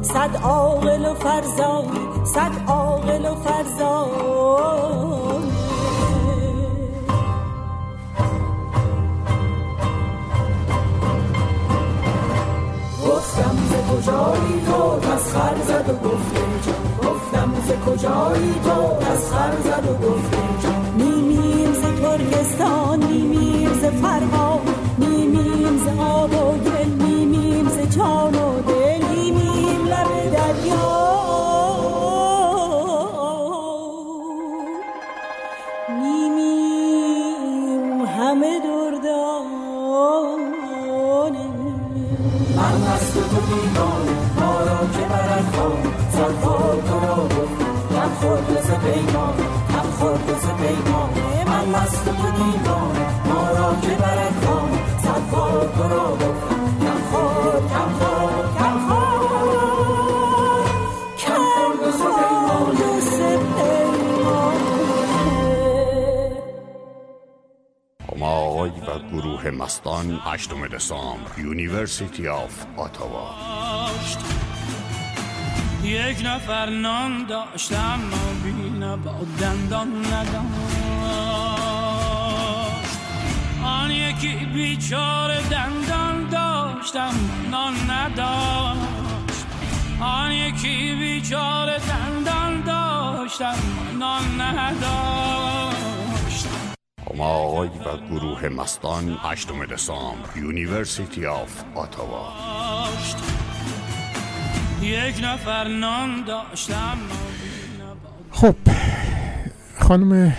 صد 0.01 0.35
عاقل 0.43 1.05
و 1.05 1.13
فرزان 1.13 1.85
صد 2.33 2.51
عاقل 2.67 3.25
و 3.25 3.35
فرزان. 3.35 4.73
کجایی 14.03 14.61
تو؟ 14.65 15.11
از 15.11 15.33
خر 15.33 15.55
زد 15.67 15.89
و 15.89 16.07
گفته 16.07 16.41
گفتم 17.03 17.53
ز 17.67 17.71
کجایی 17.85 18.53
تو؟ 18.63 19.11
از 19.11 19.31
خر 19.31 19.51
زد 19.63 19.89
و 19.89 20.07
گفته 20.07 20.37
نیمیم 20.97 21.73
ز 21.73 22.01
ترکستان 22.01 23.03
نیمیم 23.03 23.73
ز 23.73 23.85
فرمان 23.85 24.61
نیمیم 24.97 25.77
ز 25.77 25.99
آب 25.99 26.33
و 26.33 26.57
گل 26.57 27.05
نیمیم 27.05 27.67
ز 27.69 27.97
جان 27.97 28.35
صد 46.23 46.41
بار 46.41 46.81
تو 46.87 46.99
را 46.99 47.27
کم 47.89 48.09
خورد 48.09 48.61
ز 48.61 48.71
پیمان 48.71 49.37
کم 49.69 49.91
خورد 49.91 50.39
ز 50.39 50.47
پیمان 50.47 51.09
من 51.47 51.69
مست 51.79 52.05
تو 52.05 52.11
دیوانه 52.11 53.25
ما 53.25 53.51
که 53.81 53.87
برد 53.87 54.45
خانه 54.45 54.97
صد 54.97 55.29
بار 55.31 55.71
تو 55.77 55.83
را 55.83 56.11
گفتم 56.11 56.77
کم 56.81 57.01
خورد 57.11 57.71
کم 57.73 57.89
خورد 57.99 58.57
کم 58.57 58.77
خورد 58.87 60.67
کم 61.17 61.43
خورد 68.47 68.77
و 68.87 68.89
گروه 69.11 69.43
مستان 69.49 70.19
8 70.23 70.53
دسامبر 70.67 71.39
یونیورسیتی 71.39 72.27
آف 72.27 72.65
آتاوا 72.77 73.29
یک 75.83 76.25
نفر 76.25 76.69
نان 76.69 77.25
داشتم 77.25 77.77
اما 77.77 78.33
بینوا 78.43 79.11
دندان 79.39 80.05
نداشت. 80.05 80.43
آن 83.63 83.91
یکی 83.91 84.45
بیچاره 84.45 85.41
دندان 85.49 86.29
داشتم 86.29 87.13
نان 87.51 87.73
نداشت. 87.91 89.45
آن 90.01 90.31
یکی 90.31 90.95
بیچاره 90.95 91.79
دندان 91.79 92.61
داشتم 92.61 93.55
نان 93.99 94.41
نداشت. 94.41 94.83
همای 97.13 97.67
و 97.67 97.97
گروه 98.09 98.49
مستان 98.49 99.17
8 99.23 99.51
دسامبر 99.71 100.37
University 100.37 101.25
of 101.25 101.63
Ottawa 101.75 102.33
یک 104.83 105.15
نفر 105.23 105.67
نان 105.67 106.23
داشتم. 106.27 106.97
خب 108.31 108.55
خانم 109.79 110.35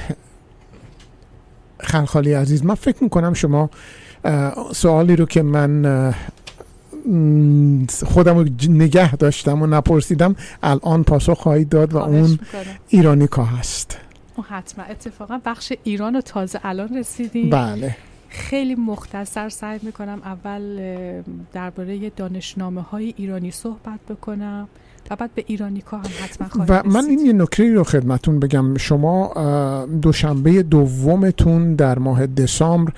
خلخالی 1.81 2.33
عزیز 2.33 2.65
من 2.65 2.75
فکر 2.75 3.05
می‌کنم 3.05 3.35
شما 3.35 3.71
سوالی 4.75 5.17
رو 5.17 5.27
که 5.27 5.43
من 5.43 6.15
خودم 8.07 8.39
رو 8.39 8.45
نگه 8.69 9.17
داشتم 9.17 9.63
و 9.63 9.67
نپرسیدم 9.67 10.37
الان 10.63 11.05
پاسخ 11.05 11.39
خواهید 11.39 11.69
داد 11.69 11.95
و 11.95 11.97
اون. 11.97 12.39
ایرانیکا 12.89 13.45
هست 13.45 13.99
اون 14.37 14.47
حتما. 14.51 14.85
اتفاقا 14.85 15.41
بخش 15.45 15.73
ایران 15.85 16.15
رو 16.15 16.21
تازه 16.21 16.61
الان 16.65 16.97
رسیدیم. 16.99 17.51
بله. 17.51 17.97
خیلی 18.35 18.75
مختصر 18.75 19.49
سعی 19.49 19.79
می‌کنم 19.83 20.21
اول 20.25 20.81
درباره 21.53 22.11
دانشنامه 22.11 22.83
های 22.83 23.15
ایرانی 23.17 23.51
صحبت 23.51 24.01
بکنم 24.09 24.69
و 25.11 25.17
بعد 25.17 25.31
به 25.35 25.45
ایرانیکا 25.47 25.97
هم 25.97 26.11
حتما 26.23 26.49
خواهیم 26.49 26.75
و 26.75 26.83
من. 26.89 27.05
این 27.05 27.19
یه 27.19 27.33
نکته 27.33 27.75
رو 27.75 27.85
خدمتون 27.85 28.41
بگم. 28.41 28.77
شما 28.77 29.33
دوشنبه 30.03 30.63
دومتون 30.63 31.75
در 31.75 31.99
ماه 31.99 32.27
دسامبر 32.27 32.93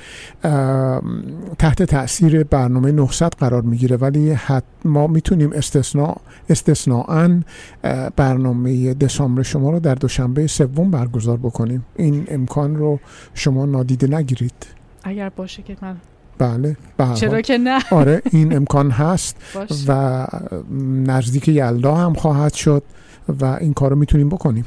تحت 1.59 1.83
تاثیر 1.83 2.45
برنامه 2.45 2.93
900 2.93 3.33
قرار 3.33 3.63
می‌گیره. 3.63 3.97
ولی 3.97 4.33
حت 4.33 4.65
ما 4.85 5.07
می‌تونیم 5.07 5.53
استثناء 5.53 6.17
استثناعا 6.49 7.43
برنامه 8.17 8.95
دسامبر 8.95 9.43
شما 9.43 9.71
رو 9.71 9.81
در 9.81 9.95
دوشنبه 9.95 10.47
سوم 10.47 10.91
برگزار 10.91 11.37
بکنیم. 11.37 11.87
این 11.97 12.25
امکان 12.29 12.77
رو 12.77 12.99
شما 13.35 13.67
نادیده 13.67 14.17
نگیرید. 14.17 14.76
اگر 15.07 15.29
باشه 15.29 15.63
که 15.63 15.77
من 15.83 15.97
بله 16.39 16.77
به 16.97 17.07
چرا. 17.15 17.41
که 17.41 17.59
نه؟ 17.59 17.81
آره 17.91 18.23
این 18.33 18.57
امکان 18.57 18.91
هست 18.91 19.37
باشه. 19.55 19.75
و 19.89 20.27
نزدیک 21.07 21.49
یلدا 21.49 21.95
هم 21.95 22.15
خواهد 22.15 22.55
شد 22.55 22.83
و 23.41 23.45
این 23.45 23.75
کار 23.75 23.91
رو 23.91 23.97
می‌تونیم 23.97 24.29
بکنیم. 24.29 24.65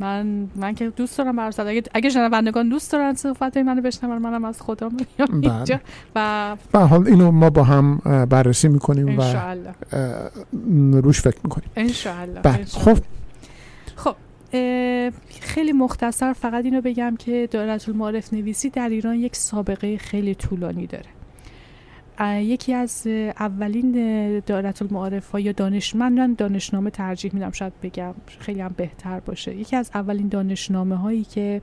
من 0.00 0.48
من 0.56 0.74
که 0.74 0.90
دوست 0.90 1.18
دارم 1.18 1.36
برای 1.36 1.52
اگه 1.58 1.82
اگه 1.94 2.10
شنوندگان 2.10 2.68
دوست 2.68 2.92
دارن 2.92 3.14
صحبت 3.14 3.56
منو 3.56 3.82
بشنون 3.82 4.18
منم 4.18 4.44
از 4.44 4.62
خدا 4.62 4.88
میام 4.88 5.40
بله. 5.40 5.54
اینجا. 5.54 5.80
و 6.16 6.56
به 6.72 6.78
حال 6.78 7.06
اینو 7.08 7.30
ما 7.30 7.50
با 7.50 7.64
هم 7.64 7.96
بررسی 8.30 8.68
می‌کنیم 8.68 9.18
و 9.18 9.22
روش 11.00 11.20
فکر 11.20 11.38
می‌کنیم. 11.44 11.70
انشاءالله 11.76 12.40
بله. 12.40 12.64
خب. 12.64 12.98
خیلی 15.40 15.72
مختصر 15.72 16.32
فقط 16.32 16.64
اینو 16.64 16.80
بگم 16.80 17.16
که 17.18 17.48
دایره 17.50 17.78
المعارف 17.88 18.32
نویسی 18.32 18.70
در 18.70 18.88
ایران 18.88 19.14
یک 19.14 19.36
سابقه 19.36 19.96
خیلی 19.96 20.34
طولانی 20.34 20.86
داره. 20.86 21.06
یکی 22.42 22.74
از 22.74 23.06
اولین 23.40 23.92
دایره 24.40 24.74
المعارف 24.80 25.30
ها 25.30 25.40
یا 25.40 25.52
دانشمند 25.52 26.18
من 26.18 26.34
دانشنامه 26.34 26.90
ترجیح 26.90 27.34
میدم 27.34 27.50
شاید 27.50 27.72
بگم 27.82 28.14
خیلی 28.38 28.60
هم 28.60 28.74
بهتر 28.76 29.20
باشه. 29.20 29.54
یکی 29.54 29.76
از 29.76 29.90
اولین 29.94 30.28
دانشنامه 30.28 30.96
هایی 30.96 31.24
که 31.24 31.62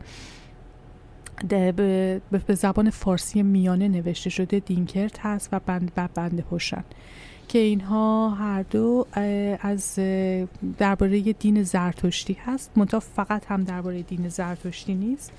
به 1.50 2.56
زبان 2.56 2.90
فارسی 2.90 3.44
میانه 3.44 3.88
نوشته 3.88 4.30
شده 4.30 4.60
دینکرت 4.60 5.20
هست 5.20 5.50
و 5.52 5.60
بند 5.66 5.92
و 5.98 6.10
بند 6.16 6.40
هوشن. 6.52 6.84
که 7.48 7.60
اینها 7.60 8.30
هر 8.30 8.62
دو 8.64 9.06
از 9.62 10.00
درباره 10.78 11.34
دین 11.34 11.64
زرتشتی 11.64 12.38
هست. 12.46 12.72
منتها 12.76 13.00
فقط 13.00 13.46
هم 13.46 13.64
درباره 13.64 14.02
دین 14.02 14.30
زرتشتی 14.30 14.96
نیست 14.96 15.32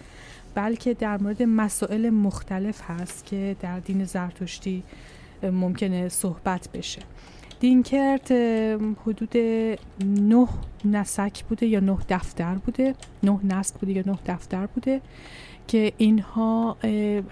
بلکه 0.55 0.95
در 0.95 1.19
مورد 1.19 1.43
مسائل 1.43 2.11
مختلف 2.11 2.83
هست 2.91 3.27
که 3.27 3.57
در 3.61 3.81
دین 3.81 4.05
زرتشتی 4.05 4.83
ممکنه 5.43 6.09
صحبت 6.09 6.69
بشه. 6.75 7.03
دینکرت 7.61 8.33
حدود 9.07 9.37
نه 10.05 10.49
نسک 10.85 11.45
بوده 11.45 11.67
یا 11.67 11.81
نه 11.81 11.99
دفتر 12.09 12.55
بوده 12.55 12.95
نه 13.23 13.41
نسک 13.45 13.75
بوده 13.75 13.93
یا 13.93 14.03
نه 14.07 14.19
دفتر 14.27 14.67
بوده 14.67 15.01
که 15.69 15.93
اینها 15.97 16.77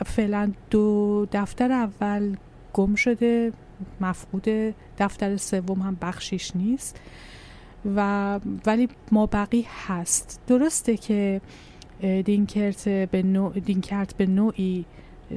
فعلا 0.07 0.53
دو 0.71 1.27
دفتر 1.33 1.73
اول 1.73 2.37
گم 2.73 2.95
شده. 2.95 3.53
مفقود 4.01 4.75
دفتر 4.99 5.37
سوم 5.37 5.81
هم 5.81 5.97
بخشیش 6.03 6.57
نیست. 6.57 7.01
و 7.97 8.41
ولی 8.67 8.89
ما 9.13 9.27
بقی 9.27 9.67
هست. 9.87 10.41
درسته 10.47 10.97
که 10.97 11.41
دینکرت 12.01 12.89
به 12.89 13.23
نوع 13.23 13.61
دینکرت 13.61 14.17
به 14.17 14.27
نوعی 14.27 14.85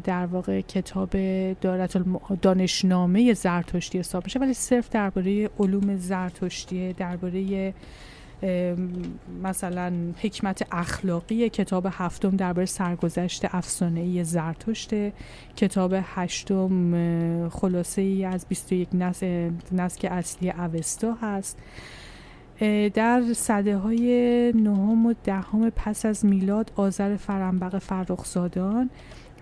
در 0.04 0.26
واقع 0.26 0.62
کتاب 0.62 1.10
دارت 1.54 1.98
دانشنامه 2.42 3.34
زرتشتی 3.34 4.00
حساب 4.00 4.24
میشه 4.24 4.40
ولی 4.40 4.54
صرف 4.54 4.90
درباره 4.90 5.50
علوم 5.60 5.98
زرتشتیه 5.98 6.94
درباره 6.94 7.74
مثلا 9.44 9.94
حکمت 10.22 10.68
اخلاقی 10.72 11.50
کتاب 11.50 11.88
هفتم 11.92 12.30
درباره 12.36 12.66
سرگذشت 12.66 13.46
افسانه 13.56 14.00
ای 14.00 14.24
زرتشت. 14.24 14.90
کتاب 15.56 15.94
هشتم 16.04 17.50
خلاصه 17.50 18.02
ای 18.02 18.26
از 18.26 18.46
21 18.50 18.88
نس- 18.94 19.24
نسک 19.72 20.08
اصلی 20.12 20.50
اوستا 20.52 21.18
هست. 21.22 21.58
در 22.94 23.24
صده 23.36 23.78
های 23.78 24.54
نهم 24.56 25.06
و 25.06 25.14
دهم 25.24 25.70
پس 25.70 26.06
از 26.06 26.26
میلاد 26.26 26.72
آذر 26.76 27.16
فرنبق 27.16 27.78
فرخزادان. 27.78 28.90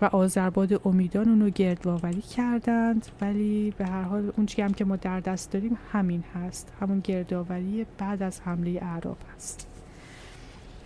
و 0.00 0.04
آذرباد 0.04 0.80
امیدان 0.88 1.28
اونو 1.28 1.50
گردآوری 1.50 2.22
کردند. 2.22 3.06
ولی 3.20 3.74
به 3.78 3.86
هر 3.86 4.02
حال 4.02 4.32
اون 4.36 4.46
هم 4.58 4.72
که 4.72 4.84
ما 4.84 4.96
در 4.96 5.20
دست 5.20 5.52
داریم 5.52 5.78
همین 5.92 6.24
هست. 6.34 6.72
همون 6.80 7.00
گردآوری 7.00 7.86
بعد 7.98 8.22
از 8.22 8.40
حمله 8.40 8.78
اعراب 8.82 9.16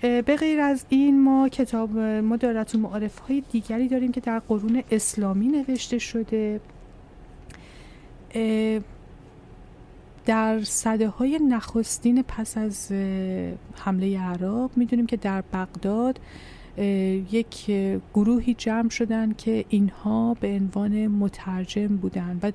اه، 0.02 0.22
به 0.22 0.36
غیر 0.36 0.61
از 0.61 0.84
این 0.88 1.22
ما 1.22 1.48
کتاب 1.48 1.98
ما 1.98 2.36
دارت 2.36 2.74
معارف 2.74 3.18
های 3.18 3.42
دیگری 3.52 3.88
داریم 3.88 4.12
که 4.12 4.20
در 4.20 4.38
قرون 4.38 4.82
اسلامی 4.90 5.48
نوشته 5.48 5.98
شده. 5.98 6.61
در 10.26 10.61
صده 10.64 11.08
های 11.08 11.38
نخستین 11.48 12.22
پس 12.22 12.58
از 12.58 12.92
حمله 13.74 14.18
اعراب 14.20 14.70
می‌دونیم 14.76 15.06
که 15.06 15.16
در 15.16 15.40
بغداد 15.40 16.20
یک 17.32 17.70
گروهی 18.14 18.54
جمع 18.54 18.88
شدن 18.88 19.32
که 19.32 19.64
اینها 19.68 20.36
به 20.40 20.48
عنوان 20.48 21.06
مترجم 21.06 21.86
بودن 21.86 22.38
و 22.42 22.52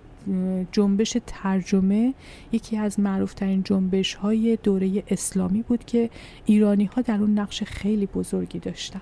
جنبش 0.71 1.17
ترجمه 1.27 2.13
یکی 2.51 2.77
از 2.77 2.99
معروفترین 2.99 3.63
جنبش 3.63 4.13
های 4.13 4.57
دوره 4.63 5.03
اسلامی 5.07 5.61
بود 5.61 5.85
که 5.85 6.09
ایرانی 6.45 6.85
ها 6.85 7.01
در 7.01 7.17
اون 7.17 7.39
نقش 7.39 7.63
خیلی 7.63 8.05
بزرگی 8.05 8.59
داشتن. 8.59 9.01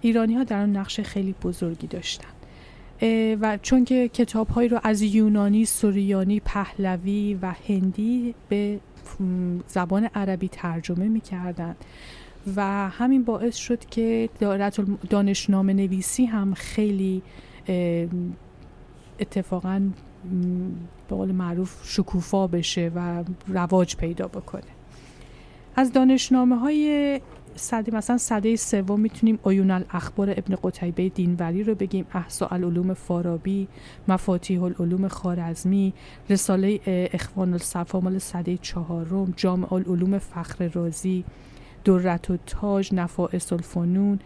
ایرانی 0.00 0.34
ها 0.34 0.44
در 0.44 0.60
اون 0.60 0.76
نقش 0.76 1.00
خیلی 1.00 1.34
بزرگی 1.42 1.86
داشتن. 1.86 2.28
اه، 3.00 3.34
و 3.34 3.58
چون 3.62 3.84
که 3.84 4.08
کتاب 4.08 4.48
هایی 4.48 4.68
رو 4.68 4.80
از 4.82 5.02
یونانی، 5.02 5.64
سوریانی، 5.64 6.40
پهلوی 6.40 7.38
و 7.42 7.54
هندی 7.68 8.34
به 8.48 8.80
زبان 9.68 10.04
عربی 10.14 10.48
ترجمه 10.48 11.08
می 11.08 11.20
کردن 11.20 11.76
و 12.56 12.88
همین 12.88 13.24
باعث 13.24 13.56
شد 13.56 13.84
که 13.84 14.28
دانشنامه 15.10 15.72
نویسی 15.72 16.24
هم 16.24 16.54
خیلی 16.54 17.22
اتفاقا 19.20 19.82
به 21.08 21.16
قول 21.16 21.32
معروف 21.32 21.80
شکوفا 21.84 22.46
بشه 22.46 22.92
و 22.94 23.24
رواج 23.46 23.96
پیدا 23.96 24.28
بکنه. 24.28 24.62
از 25.76 25.92
دانشنامه 25.92 26.56
های 26.56 27.20
صده 27.56 27.94
مثلا 27.94 28.18
صده 28.18 28.56
سوم 28.56 29.00
می‌تونیم 29.00 29.38
عیون 29.44 29.70
الاخبار 29.70 30.30
ابن 30.30 30.56
قتیبه 30.62 31.08
دینوری 31.08 31.62
رو 31.62 31.74
بگیم. 31.74 32.06
احساء 32.14 32.52
العلوم 32.52 32.94
فارابی 32.94 33.68
مفاتیح 34.08 34.62
العلوم 34.62 35.08
خارزمی 35.08 35.92
رساله 36.30 36.80
اخوان 36.86 37.52
الصفا 37.52 38.00
مال 38.00 38.18
صده 38.18 38.56
چهارم 38.56 39.34
جامع 39.36 39.72
العلوم 39.72 40.18
فخر 40.18 40.68
رازی 40.68 41.24
درت 41.84 42.30
و 42.30 42.36
تاج 42.46 42.94
نفائس 42.94 43.52
الفنون. 43.52 44.18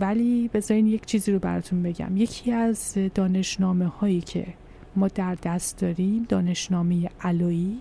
ولی 0.00 0.50
بذارین 0.54 0.86
یک 0.86 1.06
چیزی 1.06 1.32
رو 1.32 1.38
براتون 1.38 1.82
بگم. 1.82 2.16
یکی 2.16 2.52
از 2.52 2.98
دانشنامه 3.14 3.86
هایی 3.86 4.20
که 4.20 4.46
ما 4.96 5.08
در 5.08 5.34
دست 5.42 5.78
داریم 5.78 6.26
دانشنامه 6.28 7.10
علایی 7.20 7.80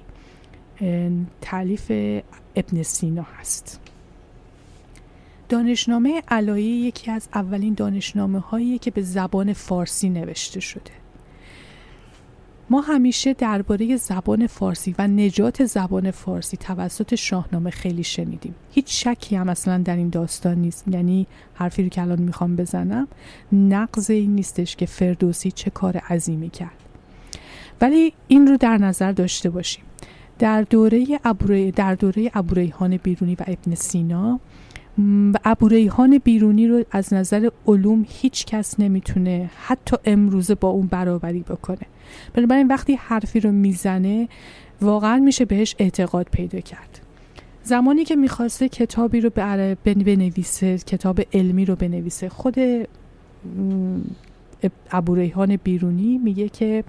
تعلیف 1.41 1.91
ابن 2.55 2.83
سینا 2.83 3.25
هست. 3.39 3.79
دانشنامه 5.49 6.23
علایی 6.27 6.65
یکی 6.65 7.11
از 7.11 7.27
اولین 7.33 7.73
دانشنامه 7.73 8.39
هایی 8.39 8.77
که 8.77 8.91
به 8.91 9.01
زبان 9.01 9.53
فارسی 9.53 10.09
نوشته 10.09 10.59
شده. 10.59 10.91
ما 12.69 12.81
همیشه 12.81 13.33
درباره 13.33 13.95
زبان 13.95 14.47
فارسی 14.47 14.95
و 14.99 15.07
نجات 15.07 15.65
زبان 15.65 16.11
فارسی 16.11 16.57
توسط 16.57 17.15
شاهنامه 17.15 17.69
خیلی 17.69 18.03
شنیدیم. 18.03 18.55
هیچ 18.71 19.07
شکی 19.07 19.35
هم 19.35 19.49
اصلا 19.49 19.77
در 19.77 19.95
این 19.95 20.09
داستان 20.09 20.57
نیست. 20.57 20.87
یعنی 20.87 21.27
حرفی 21.53 21.83
رو 21.83 21.89
که 21.89 22.01
الان 22.01 22.21
می‌خوام 22.21 22.55
بزنم 22.55 23.07
نقض 23.51 24.09
این 24.09 24.35
نیستش 24.35 24.75
که 24.75 24.85
فردوسی 24.85 25.51
چه 25.51 25.69
کار 25.69 25.97
عظیمی 25.97 26.49
کرد. 26.49 26.77
ولی 27.81 28.13
این 28.27 28.47
رو 28.47 28.57
در 28.57 28.77
نظر 28.77 29.11
داشته 29.11 29.49
باشیم. 29.49 29.83
در 30.41 30.61
دوره 30.61 31.19
ابوری 31.23 31.71
در 31.71 31.95
دوره 31.95 32.31
ابوریحان 32.33 32.97
بیرونی 32.97 33.35
و 33.35 33.43
ابن 33.47 33.75
سینا 33.75 34.39
ابوریحان 35.45 36.17
بیرونی 36.17 36.67
رو 36.67 36.83
از 36.91 37.13
نظر 37.13 37.49
علوم 37.67 38.05
هیچ 38.09 38.45
کس 38.45 38.79
نمی‌تونه 38.79 39.49
حتی 39.65 39.97
امروزه 40.05 40.55
با 40.55 40.69
اون 40.69 40.87
برابری 40.87 41.39
بکنه. 41.39 41.87
بنابراین 42.33 42.67
وقتی 42.67 42.95
حرفی 42.95 43.39
رو 43.39 43.51
می‌زنه 43.51 44.29
واقعا 44.81 45.17
میشه 45.17 45.45
بهش 45.45 45.75
اعتقاد 45.79 46.27
پیدا 46.31 46.59
کرد. 46.59 46.99
زمانی 47.63 48.05
که 48.05 48.15
می‌خواسته 48.15 48.69
کتابی 48.69 49.21
رو 49.21 49.29
بنویسه 49.85 50.77
کتاب 50.77 51.21
علمی 51.33 51.65
رو 51.65 51.75
بنویسه 51.75 52.29
خود 52.29 52.55
ابوریحان 54.91 55.55
بیرونی 55.55 56.17
میگه 56.17 56.49
که 56.49 56.83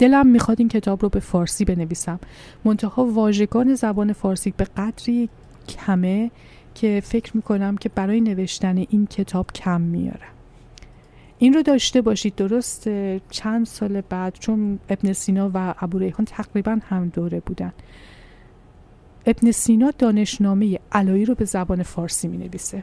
دلم 0.00 0.26
می‌خواد 0.26 0.60
این 0.60 0.68
کتاب 0.68 1.02
رو 1.02 1.08
به 1.08 1.20
فارسی 1.20 1.64
بنویسم. 1.64 2.20
منتها 2.64 3.04
واژگان 3.04 3.74
زبان 3.74 4.12
فارسی 4.12 4.54
به 4.56 4.64
قدری 4.64 5.28
کمه 5.68 6.30
که 6.74 7.02
فکر 7.04 7.36
می‌کنم 7.36 7.76
که 7.76 7.88
برای 7.88 8.20
نوشتن 8.20 8.76
این 8.76 9.06
کتاب 9.06 9.52
کم 9.52 9.80
میاره. 9.80 10.26
این 11.38 11.52
رو 11.54 11.62
داشته 11.62 12.00
باشید. 12.00 12.34
درست 12.34 12.88
چند 13.30 13.66
سال 13.66 14.00
بعد 14.00 14.36
چون 14.38 14.78
ابن 14.88 15.12
سینا 15.12 15.50
و 15.54 15.74
ابو 15.80 15.98
ریحان 15.98 16.24
تقریبا 16.24 16.78
هم 16.88 17.08
دوره 17.08 17.40
بودن. 17.40 17.72
ابن 19.26 19.50
سینا 19.50 19.92
دانشنامه 19.98 20.78
علایی 20.92 21.24
رو 21.24 21.34
به 21.34 21.44
زبان 21.44 21.82
فارسی 21.82 22.28
می 22.28 22.36
نویسه 22.36 22.82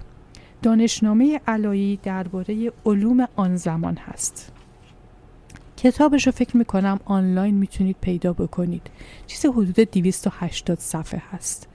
دانشنامه 0.61 1.41
علایی 1.47 1.99
درباره 2.03 2.71
علوم 2.85 3.27
آن 3.35 3.55
زمان 3.55 3.97
هست. 3.97 4.56
کتابش 5.77 6.25
رو 6.25 6.31
فکر 6.31 6.57
می‌کنم 6.57 6.99
آنلاین 7.05 7.55
می‌تونید 7.55 7.95
پیدا 8.01 8.33
بکنید. 8.33 8.81
چیز 9.27 9.45
حدود 9.45 9.79
280 9.79 10.79
صفحه 10.79 11.23
هست. 11.31 11.67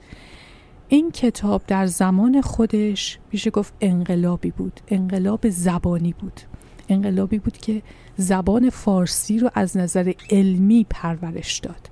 این 0.89 1.11
کتاب 1.11 1.61
در 1.67 1.85
زمان 1.85 2.41
خودش 2.41 3.19
میشه 3.31 3.49
گفت 3.49 3.73
انقلابی 3.81 4.51
بود. 4.51 4.79
انقلاب 4.87 5.49
زبانی 5.49 6.13
بود. 6.13 6.41
انقلابی 6.89 7.39
بود 7.39 7.57
که 7.57 7.81
زبان 8.17 8.69
فارسی 8.69 9.39
رو 9.39 9.49
از 9.53 9.77
نظر 9.77 10.13
علمی 10.29 10.85
پرورش 10.89 11.59
داد. 11.59 11.89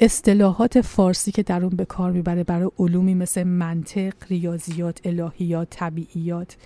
اصطلاحات 0.00 0.80
فارسی 0.80 1.32
که 1.32 1.42
در 1.42 1.64
اون 1.64 1.76
به 1.76 1.84
کار 1.84 2.12
می‌بره 2.12 2.44
برای 2.44 2.70
علومی 2.78 3.14
مثل 3.14 3.42
منطق، 3.42 4.12
ریاضیات، 4.28 5.00
الهیات، 5.04 5.70
طبیعیات 5.70 6.56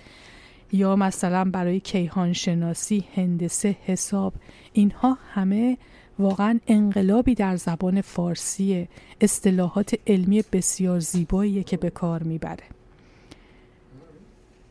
یا 0.75 0.95
مثلا 0.95 1.43
برای 1.51 1.79
کیهان 1.79 2.33
شناسی، 2.33 3.05
هندسه، 3.15 3.75
حساب 3.85 4.33
اینها 4.73 5.17
همه 5.33 5.77
واقعا 6.19 6.59
انقلابی 6.67 7.35
در 7.35 7.55
زبان 7.55 8.01
فارسی 8.01 8.87
اصطلاحات 9.21 9.99
علمی 10.07 10.43
بسیار 10.51 10.99
زیباییه 10.99 11.63
که 11.63 11.77
به 11.77 11.89
کار 11.89 12.23
می‌بره. 12.23 12.63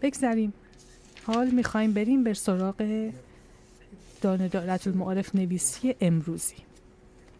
بگذریم. 0.03 0.53
حال 1.27 1.51
می‌خوایم 1.51 1.93
بریم 1.93 2.25
به 2.25 2.35
سراغ 2.35 3.11
دانه 4.23 4.49
دارت 4.49 4.87
المعارف 4.87 5.35
نویسی 5.35 5.95
امروزی. 6.01 6.57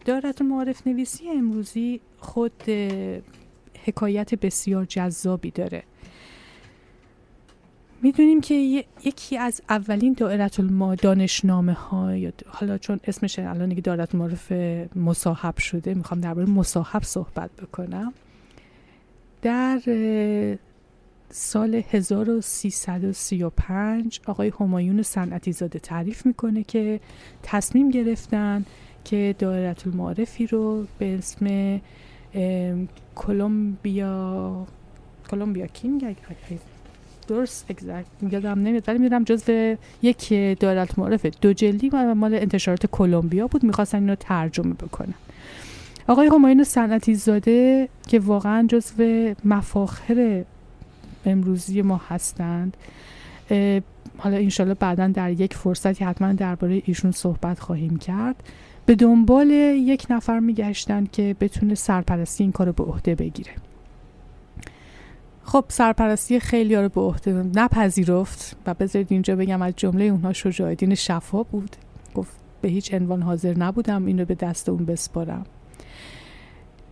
دارت 0.05 0.41
المعارف 0.41 0.87
نویسی 0.87 1.29
امروزی 1.29 2.01
خود 2.19 2.63
حکایت 3.85 4.35
بسیار 4.35 4.85
جذابی 4.85 5.51
داره. 5.51 5.83
می‌دونیم 8.01 8.41
که 8.41 8.83
یکی 9.05 9.37
از 9.37 9.61
اولین 9.69 10.13
دائرت 10.13 10.59
الما 10.59 10.95
دانشنامه 10.95 11.73
ها 11.73 12.15
یا 12.15 12.31
حالا 12.47 12.77
چون 12.77 12.99
اسمش 13.03 13.39
الان 13.39 13.69
دیگه 13.69 13.81
دائرت 13.81 14.15
المعارف 14.15 14.51
مصاحب 14.95 15.57
شده 15.57 15.93
می‌خوام 15.93 16.21
درباره 16.21 16.49
مصاحب 16.49 17.03
صحبت 17.03 17.51
بکنم. 17.51 18.13
در 19.41 19.79
سال 21.29 21.81
1335 21.89 24.19
آقای 24.27 24.51
همایون 24.59 25.03
صنعتی 25.03 25.51
زاده 25.51 25.79
تعریف 25.79 26.25
می‌کنه 26.25 26.63
که 26.63 26.99
تصمیم 27.43 27.89
گرفتن 27.89 28.65
که 29.03 29.35
دائرت 29.39 29.87
المعارفی 29.87 30.47
رو 30.47 30.85
به 30.99 31.17
اسم 31.17 31.81
کلمبیا 33.15 34.67
کلمبیا 35.29 35.67
کینگ 35.67 36.15
درست 37.27 37.65
اگزکت 37.69 38.05
یادم 38.31 38.59
نمیاد. 38.59 38.83
ولی 38.87 38.97
می‌دونم 38.97 39.23
جزو 39.23 39.75
یک 40.01 40.33
دائرت 40.59 40.99
معارف 40.99 41.25
دو 41.25 41.53
جلدی 41.53 41.89
و 41.89 42.13
مال 42.13 42.35
انتشارات 42.35 42.85
کلمبیا 42.85 43.47
بود. 43.47 43.63
می‌خواستن 43.63 43.97
اینو 43.97 44.15
ترجمه 44.15 44.73
بکنن. 44.73 45.13
آقای 46.07 46.27
همایون 46.27 46.63
صنعتی 46.63 47.15
زاده 47.15 47.89
که 48.07 48.19
واقعا 48.19 48.67
جزو 48.67 49.33
مفاخر 49.45 50.43
امروزی 51.25 51.81
ما 51.81 52.01
هستند 52.09 52.77
حالا 54.17 54.37
انشالله 54.37 54.73
بعدا 54.73 55.07
در 55.07 55.31
یک 55.31 55.53
فرصتی 55.53 56.05
حتما 56.05 56.33
درباره 56.33 56.81
ایشون 56.85 57.11
صحبت 57.11 57.59
خواهیم 57.59 57.97
کرد. 57.97 58.35
به 58.85 58.95
دنبال 58.95 59.49
یک 59.51 60.07
نفر 60.09 60.39
میگشتن 60.39 61.07
که 61.11 61.35
بتونه 61.39 61.75
سرپرستی 61.75 62.43
این 62.43 62.51
کار 62.51 62.67
رو 62.67 62.73
به 62.73 62.83
عهده 62.83 63.15
بگیره. 63.15 63.51
خب 65.45 65.65
سرپرستی 65.67 66.39
خیلی 66.39 66.75
رو 66.75 66.89
به 66.89 67.01
عهده 67.01 67.33
نپذیرفت 67.33 68.57
و 68.65 68.73
بذارید 68.73 69.07
اینجا 69.09 69.35
بگم 69.35 69.61
از 69.61 69.73
جمله 69.77 70.03
اونها 70.03 70.33
شجاعالدین 70.33 70.95
شفا 70.95 71.43
بود. 71.43 71.75
گفت 72.15 72.31
به 72.61 72.69
هیچ 72.69 72.93
عنوان 72.93 73.21
حاضر 73.21 73.57
نبودم 73.57 74.05
این 74.05 74.19
رو 74.19 74.25
به 74.25 74.35
دست 74.35 74.69
اون 74.69 74.85
بسپارم. 74.85 75.45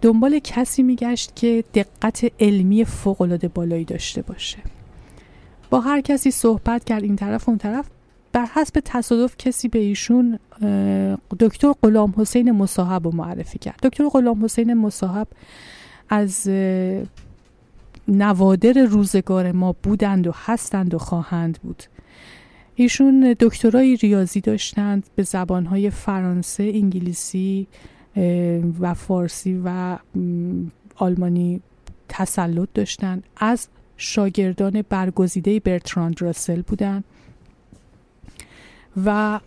دنبال 0.01 0.39
کسی 0.39 0.83
میگشت 0.83 1.35
که 1.35 1.63
دقت 1.73 2.31
علمی 2.39 2.85
فوق‌العاده 2.85 3.47
بالایی 3.47 3.85
داشته 3.85 4.21
باشه. 4.21 4.57
با 5.69 5.79
هر 5.79 6.01
کسی 6.01 6.31
صحبت 6.31 6.83
کرد 6.83 7.03
این 7.03 7.15
طرف 7.15 7.49
اون 7.49 7.57
طرف. 7.57 7.85
بر 8.31 8.45
حسب 8.45 8.81
تصادف 8.85 9.37
کسی 9.37 9.67
به 9.67 9.79
ایشون 9.79 10.39
دکتر 11.39 11.73
غلام 11.81 12.13
حسین 12.17 12.51
مصاحب 12.51 13.03
رو 13.03 13.15
معرفی 13.15 13.59
کرد. 13.59 13.79
دکتر 13.83 14.09
غلام 14.09 14.45
حسین 14.45 14.73
مصاحب 14.73 15.27
از 16.09 16.49
نوادر 18.07 18.73
روزگار 18.73 19.51
ما 19.51 19.75
بودند 19.83 20.27
و 20.27 20.31
هستند 20.35 20.93
و 20.93 20.97
خواهند 20.97 21.59
بود. 21.63 21.83
ایشون 22.75 23.35
دکترای 23.39 23.95
ریاضی 23.95 24.41
داشتند 24.41 25.09
به 25.15 25.23
زبانهای 25.23 25.89
فرانسه، 25.89 26.63
انگلیسی 26.63 27.67
و 28.79 28.93
فارسی 28.93 29.61
و 29.65 29.97
آلمانی 30.95 31.61
تسلط 32.09 32.69
داشتند. 32.73 33.23
از 33.37 33.67
شاگردان 33.97 34.83
برگزیده 34.89 35.59
برتراند 35.59 36.21
راسل 36.21 36.61
بودند. 36.61 37.03
و 39.05 39.39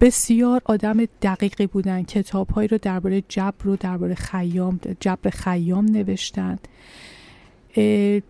بسیار 0.00 0.62
آدم 0.64 1.04
دقیقی 1.22 1.66
بودن 1.66 2.02
کتابهایی 2.02 2.68
رو 2.68 2.78
درباره 2.82 3.22
جبر 3.28 3.64
رو 3.64 3.76
درباره 3.76 4.14
خیام 4.14 4.80
جبر 5.00 5.30
خیام 5.30 5.84
نوشتند. 5.84 6.68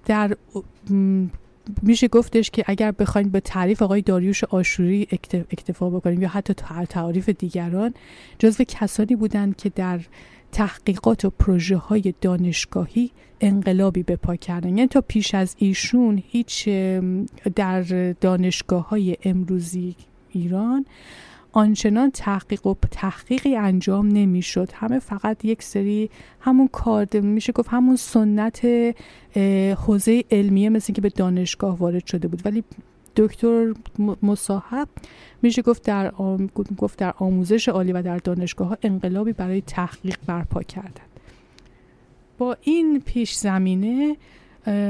در 0.06 0.36
میشه 1.82 2.08
گفتش 2.08 2.50
که 2.50 2.64
اگر 2.66 2.90
بخواید 2.90 3.32
به 3.32 3.40
تعریف 3.40 3.82
آقای 3.82 4.02
داریوش 4.02 4.44
آشوری 4.44 5.06
اکت- 5.10 5.34
اکتفا 5.50 5.90
بکنیم 5.90 6.22
یا 6.22 6.28
حتی 6.28 6.54
تع- 6.54 6.86
تعریف 6.88 7.28
دیگران 7.28 7.94
جزو 8.38 8.64
کسانی 8.68 9.16
بودند 9.16 9.56
که 9.56 9.68
در 9.68 10.00
تحقیقات 10.52 11.24
و 11.24 11.30
پروژه 11.30 11.76
های 11.76 12.14
دانشگاهی 12.20 13.10
انقلابی 13.40 14.02
به 14.02 14.16
پا 14.16 14.36
کردن. 14.36 14.68
یعنی 14.68 14.86
تا 14.86 15.00
پیش 15.00 15.34
از 15.34 15.54
ایشون 15.58 16.22
هیچ 16.28 16.68
در 17.56 17.82
دانشگاه 18.12 18.88
های 18.88 19.16
امروزی 19.24 19.96
ایران 20.30 20.86
آنچنان 21.52 22.10
تحقیق 22.10 22.66
و 22.66 22.74
تحقیقی 22.90 23.56
انجام 23.56 24.08
نمی‌شد 24.08 24.68
همه 24.74 24.98
فقط 24.98 25.44
یک 25.44 25.62
سری 25.62 26.10
همون 26.40 26.68
کار 26.68 27.06
میشه 27.20 27.52
گفت 27.52 27.68
همون 27.68 27.96
سنت 27.96 28.66
حوزه 29.86 30.24
علمیه 30.30 30.68
مثل 30.68 30.92
که 30.92 31.00
به 31.00 31.08
دانشگاه 31.08 31.78
وارد 31.78 32.06
شده 32.06 32.28
بود 32.28 32.42
ولی 32.44 32.64
دکتر 33.16 33.74
مصاحب 34.22 34.88
میشه 35.42 35.62
گفت 35.62 35.82
در. 35.82 36.12
گفت 36.78 36.98
در 36.98 37.14
آموزش 37.18 37.68
عالی 37.68 37.92
و 37.92 38.02
در 38.02 38.18
دانشگاه 38.18 38.68
ها 38.68 38.76
انقلابی 38.82 39.32
برای 39.32 39.60
تحقیق 39.60 40.16
برپا 40.26 40.62
کردن 40.62 41.04
با 42.38 42.56
این 42.62 43.02
پیش 43.06 43.34
زمینه 43.34 44.16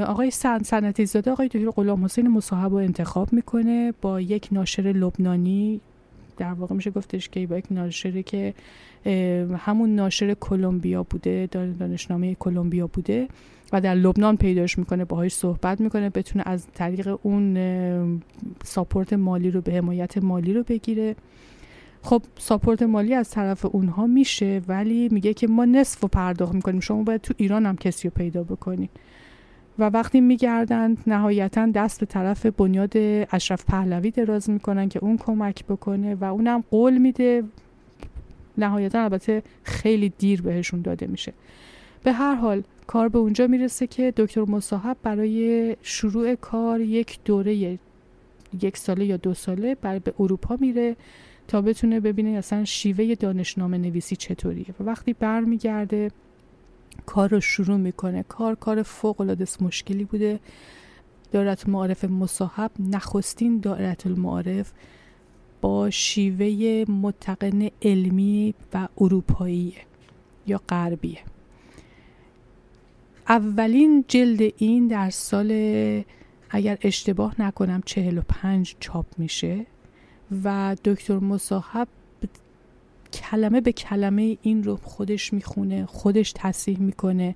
آقای 0.06 0.30
سن 0.30 0.58
سنتی 0.58 1.06
زاده 1.06 1.30
آقای 1.30 1.48
دکتر 1.48 1.70
غلام 1.70 2.04
حسین 2.04 2.28
مصاحب 2.28 2.70
رو 2.70 2.76
انتخاب 2.76 3.32
می‌کنه 3.32 3.94
با 4.00 4.20
یک 4.20 4.48
ناشر 4.52 4.82
لبنانی 4.82 5.80
در 6.40 6.52
واقع 6.52 6.74
میشه 6.74 6.90
گفتش 6.90 7.28
که 7.28 7.46
با 7.46 7.58
یک 7.58 7.64
ناشری 7.70 8.22
که 8.22 8.54
همون 9.56 9.94
ناشر 9.94 10.34
کلمبیا 10.34 11.02
بوده 11.02 11.48
دان- 11.50 11.76
دانشنامه 11.76 12.34
کلمبیا 12.34 12.86
بوده 12.86 13.28
و 13.72 13.80
در 13.80 13.94
لبنان 13.94 14.36
پیداش 14.36 14.78
می‌کنه 14.78 15.04
باهاش 15.04 15.32
صحبت 15.32 15.80
می‌کنه 15.80 16.10
بتونه 16.10 16.44
از 16.46 16.66
طریق 16.74 17.18
اون 17.22 18.22
ساپورت 18.64 19.12
مالی 19.12 19.50
رو 19.50 19.60
به 19.60 19.72
حمایت 19.72 20.18
مالی 20.18 20.52
رو 20.52 20.62
بگیره. 20.62 21.16
خب 22.02 22.22
ساپورت 22.38 22.82
مالی 22.82 23.14
از 23.14 23.30
طرف 23.30 23.66
اونها 23.72 24.06
میشه 24.06 24.60
ولی 24.68 25.08
میگه 25.08 25.34
که 25.34 25.46
ما 25.46 25.64
نصف 25.64 26.00
رو 26.00 26.08
پرداخت 26.08 26.54
می‌کنیم. 26.54 26.80
شما 26.80 27.02
باید 27.02 27.20
تو 27.20 27.34
ایران 27.36 27.66
هم 27.66 27.76
کسی 27.76 28.08
رو 28.08 28.14
پیدا 28.16 28.42
بکنید 28.42 28.90
و 29.78 29.84
وقتی 29.84 30.20
میگردند 30.20 30.98
نهایتا 31.06 31.66
دست 31.66 32.00
به 32.00 32.06
طرف 32.06 32.46
بنیاد 32.46 32.92
اشرف 33.32 33.64
پهلوی 33.64 34.10
دراز 34.10 34.50
می‌کنن 34.50 34.88
که 34.88 34.98
اون 34.98 35.16
کمک 35.16 35.64
بکنه 35.64 36.14
و 36.14 36.24
اونم 36.24 36.64
قول 36.70 36.98
میده. 36.98 37.44
نهایتا 38.58 39.02
البته 39.02 39.42
خیلی 39.64 40.12
دیر 40.18 40.42
بهشون 40.42 40.82
داده 40.82 41.06
میشه. 41.06 41.32
به 42.02 42.12
هر 42.12 42.34
حال 42.34 42.62
کار 42.86 43.08
به 43.08 43.18
اونجا 43.18 43.46
می‌رسه 43.46 43.86
که 43.86 44.12
دکتر 44.16 44.40
مصاحب 44.40 44.96
برای 45.02 45.76
شروع 45.82 46.34
کار 46.34 46.80
یک 46.80 47.18
دوره 47.24 47.78
یک 48.60 48.76
ساله 48.76 49.04
یا 49.04 49.16
دو 49.16 49.34
ساله 49.34 49.74
برای 49.74 49.98
به 49.98 50.14
اروپا 50.18 50.56
میره 50.60 50.96
تا 51.48 51.62
بتونه 51.62 52.00
ببینه 52.00 52.30
اصلا 52.30 52.64
شیوه 52.64 53.14
دانشنامه 53.14 53.78
نویسی 53.78 54.16
چطوریه. 54.16 54.66
و 54.80 54.84
وقتی 54.84 55.12
برمیگرده 55.12 56.10
کار 57.06 57.28
رو 57.28 57.40
شروع 57.40 57.76
می‌کنه. 57.76 58.22
کار 58.22 58.54
کار 58.54 58.82
فوق 58.82 59.20
العاده 59.20 59.46
مشکلی 59.60 60.04
بوده. 60.04 60.40
دائرت 61.32 61.64
المعارف 61.66 62.04
مصاحب 62.04 62.70
نخستین 62.78 63.60
دائرت 63.60 64.06
المعارف 64.06 64.72
با 65.60 65.90
شیوه 65.90 66.84
متقن 66.90 67.68
علمی 67.82 68.54
و 68.74 68.88
اروپایی 68.98 69.74
یا 70.46 70.60
غربیه 70.68 71.18
اولین 73.28 74.04
جلد 74.08 74.52
این 74.56 74.88
در 74.88 75.10
سال 75.10 75.50
اگر 76.50 76.78
اشتباه 76.82 77.42
نکنم 77.42 77.82
45 77.86 78.76
چاپ 78.80 79.06
میشه 79.18 79.66
و 80.44 80.76
دکتر 80.84 81.18
مصاحب 81.18 81.88
کلمه 83.12 83.60
به 83.60 83.72
کلمه 83.72 84.38
این 84.42 84.64
رو 84.64 84.76
خودش 84.76 85.32
می‌خونه 85.32 85.86
خودش 85.86 86.32
تصحیح 86.36 86.80
می‌کنه. 86.80 87.34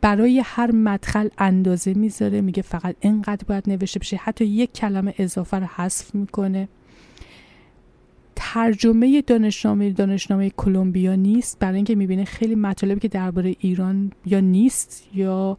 برای 0.00 0.42
هر 0.44 0.70
مدخل 0.70 1.28
اندازه 1.38 1.94
می‌ذاره 1.94 2.40
میگه 2.40 2.62
فقط 2.62 2.96
اینقدر 3.00 3.44
باید 3.48 3.70
نوشته 3.70 4.00
بشه. 4.00 4.16
حتی 4.16 4.44
یک 4.44 4.72
کلمه 4.72 5.14
اضافه 5.18 5.56
رو 5.56 5.66
حذف 5.66 6.14
می‌کنه. 6.14 6.68
ترجمه 8.36 9.22
دانشنامه 9.22 9.90
دانشنامه 9.90 10.50
کلمبیا 10.50 11.14
نیست. 11.14 11.58
برای 11.58 11.76
اینکه 11.76 11.94
می‌بینه 11.94 12.24
خیلی 12.24 12.54
مطالبی 12.54 13.00
که 13.00 13.08
درباره 13.08 13.56
ایران 13.60 14.12
یا 14.26 14.40
نیست 14.40 15.08
یا 15.14 15.58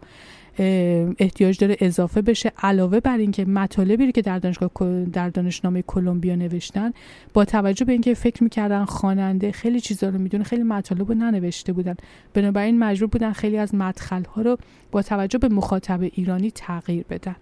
احتیاج 1.19 1.57
داره 1.57 1.77
اضافه 1.79 2.21
بشه. 2.21 2.51
علاوه 2.57 2.99
بر 2.99 3.17
اینکه 3.17 3.45
مطالبی 3.45 4.11
که 4.11 4.21
در 4.21 4.39
دانشگاه 4.39 4.71
در 5.05 5.29
دانشنامه 5.29 5.81
کلمبیا 5.81 6.35
نوشتن 6.35 6.93
با 7.33 7.45
توجه 7.45 7.85
به 7.85 7.91
اینکه 7.91 8.13
فکر 8.13 8.43
می‌کردن 8.43 8.85
خواننده 8.85 9.51
خیلی 9.51 9.81
چیزا 9.81 10.09
رو 10.09 10.19
می‌دونه 10.19 10.43
خیلی 10.43 10.63
مطالب 10.63 11.09
رو 11.09 11.15
ننوشته 11.15 11.73
بودن. 11.73 11.95
بنابراین 12.33 12.79
مجبور 12.79 13.09
بودن 13.09 13.31
خیلی 13.31 13.57
از 13.57 13.75
مدخل 13.75 14.23
ها 14.23 14.41
رو 14.41 14.57
با 14.91 15.01
توجه 15.01 15.39
به 15.39 15.49
مخاطب 15.49 16.01
ایرانی 16.01 16.51
تغییر 16.51 17.05
بدن. 17.09 17.35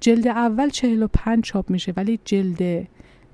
جلد 0.00 0.28
اول 0.28 0.68
45 0.68 1.44
چاپ 1.44 1.70
میشه 1.70 1.92
ولی 1.96 2.18
جلد 2.24 2.88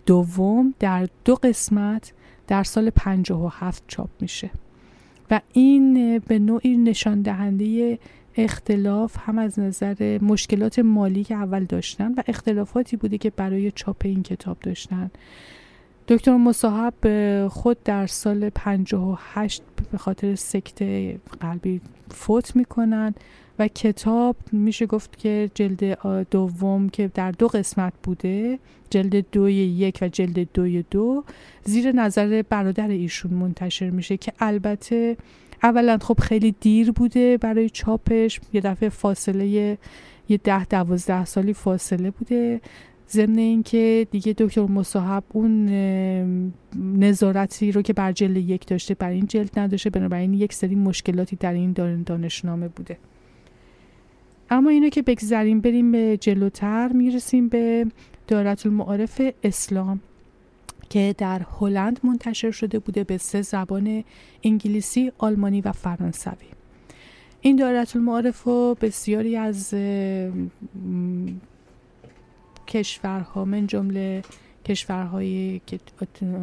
دوم 0.06 0.74
در 0.78 1.08
دو 1.24 1.34
قسمت 1.34 2.12
در 2.46 2.62
سال 2.62 2.90
57 2.90 3.82
چاپ 3.88 4.10
میشه. 4.20 4.50
و 5.30 5.40
این 5.52 6.18
به 6.18 6.38
نوعی 6.38 6.76
نشان 6.76 7.22
دهنده 7.22 7.98
اختلاف 8.38 9.16
هم 9.18 9.38
از 9.38 9.58
نظر 9.58 10.18
مشکلات 10.22 10.78
مالی 10.78 11.24
که 11.24 11.34
اول 11.34 11.64
داشتن 11.64 12.12
و 12.14 12.22
اختلافاتی 12.26 12.96
بوده 12.96 13.18
که 13.18 13.30
برای 13.30 13.70
چاپ 13.70 13.96
این 14.04 14.22
کتاب 14.22 14.56
داشتن. 14.60 15.10
دکتر 16.08 16.36
مصاحب 16.36 16.94
خود 17.48 17.82
در 17.84 18.06
سال 18.06 18.50
58 18.50 19.62
به 19.92 19.98
خاطر 19.98 20.34
سکته 20.34 21.18
قلبی 21.40 21.80
فوت 22.10 22.56
می‌کنن 22.56 23.14
و 23.58 23.68
کتاب 23.68 24.36
میشه 24.52 24.86
گفت 24.86 25.18
که 25.18 25.50
جلد 25.54 25.98
دوم 26.30 26.88
که 26.88 27.10
در 27.14 27.30
دو 27.30 27.48
قسمت 27.48 27.92
بوده 28.02 28.58
جلد 28.90 29.30
دوی 29.32 29.54
یک 29.54 29.98
و 30.02 30.08
جلد 30.08 30.48
دوی 30.54 30.84
دو 30.90 31.24
زیر 31.64 31.92
نظر 31.92 32.42
برادر 32.48 32.88
ایشون 32.88 33.34
منتشر 33.34 33.90
میشه 33.90 34.16
که 34.16 34.32
البته 34.40 35.16
اولا 35.62 35.98
خب 35.98 36.20
خیلی 36.20 36.54
دیر 36.60 36.92
بوده 36.92 37.36
برای 37.36 37.70
چاپش 37.70 38.40
یه 38.52 38.60
دفعه 38.60 38.88
فاصله 38.88 39.46
یه 40.28 40.38
ده 40.44 40.64
دوازده 40.64 41.24
سالی 41.24 41.52
فاصله 41.52 42.10
بوده. 42.10 42.60
ضمن 43.10 43.38
اینکه 43.38 44.06
دیگه 44.10 44.32
دکتر 44.32 44.66
مصاحب 44.66 45.24
اون 45.32 45.68
نظارتی 46.76 47.72
رو 47.72 47.82
که 47.82 47.92
بر 47.92 48.12
جلد 48.12 48.36
یک 48.36 48.66
داشته 48.66 48.94
بر 48.94 49.10
این 49.10 49.26
جلد 49.26 49.58
نداشته 49.58 49.90
بنابراین 49.90 50.34
یک 50.34 50.52
سری 50.52 50.74
مشکلاتی 50.74 51.36
در 51.36 51.52
این 51.52 51.72
دانشنامه 52.06 52.68
بوده. 52.68 52.98
اما 54.50 54.70
اینو 54.70 54.88
که 54.88 55.02
بگذریم 55.02 55.60
بریم 55.60 55.92
به 55.92 56.16
جلوتر 56.20 56.92
می‌رسیم 56.92 57.48
به 57.48 57.86
دارت 58.26 58.66
المعارف 58.66 59.22
اسلام. 59.42 60.00
که 60.90 61.14
در 61.18 61.42
هلند 61.60 62.00
منتشر 62.02 62.50
شده 62.50 62.78
بوده 62.78 63.04
به 63.04 63.18
سه 63.18 63.42
زبان 63.42 64.04
انگلیسی، 64.42 65.12
آلمانی 65.18 65.60
و 65.60 65.72
فرانسوی. 65.72 66.46
این 67.40 67.56
دارت 67.56 67.96
المعارف 67.96 68.42
رو 68.42 68.76
بسیاری 68.80 69.36
از 69.36 69.74
کشورها 72.66 73.44
من 73.44 73.66
جمله 73.66 74.22
کشورهای 74.64 75.60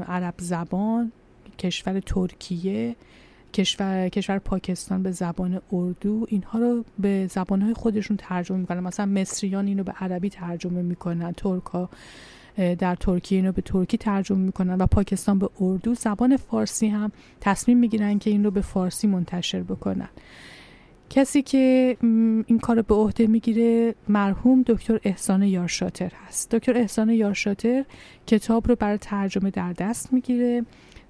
عرب 0.07 0.33
زبان 0.37 1.11
کشور 1.59 1.99
ترکیه 1.99 2.95
کشور 3.53 4.09
کشور 4.09 4.39
پاکستان 4.39 5.03
به 5.03 5.11
زبان 5.11 5.61
اردو 5.71 6.25
اینها 6.29 6.59
رو 6.59 6.85
به 6.99 7.27
زبانهای 7.31 7.73
خودشون 7.73 8.17
ترجمه 8.17 8.57
می‌کنن. 8.57 8.79
مثلا 8.79 9.05
مصریان 9.05 9.67
اینو 9.67 9.83
به 9.83 9.91
عربی 9.91 10.29
ترجمه 10.29 10.81
می‌کنن 10.81 11.31
ترک 11.31 11.63
ها 11.63 11.89
در 12.57 12.95
ترکیه 12.95 13.37
اینو 13.37 13.51
به 13.51 13.61
ترکی 13.61 13.97
ترجمه 13.97 14.37
می‌کنن 14.37 14.77
و 14.77 14.85
پاکستان 14.85 15.39
به 15.39 15.49
اردو 15.61 15.93
زبان 15.93 16.37
فارسی 16.37 16.87
هم 16.87 17.11
تصمیم 17.41 17.77
می‌گیرن 17.77 18.19
که 18.19 18.29
این 18.29 18.43
رو 18.43 18.51
به 18.51 18.61
فارسی 18.61 19.07
منتشر 19.07 19.63
بکنن. 19.63 20.09
کسی 21.09 21.41
که 21.41 21.97
این 22.47 22.59
کار 22.61 22.81
به 22.81 22.95
عهده 22.95 23.27
می‌گیره 23.27 23.95
مرحوم 24.07 24.63
دکتر 24.67 24.99
احسان 25.03 25.43
یارشاتر 25.43 26.11
هست. 26.27 26.55
دکتر 26.55 26.77
احسان 26.77 27.09
یارشاتر 27.09 27.85
کتاب 28.27 28.67
رو 28.67 28.75
برای 28.75 28.97
ترجمه 28.97 29.49
در 29.49 29.73
دست 29.73 30.13
می‌گیره. 30.13 30.65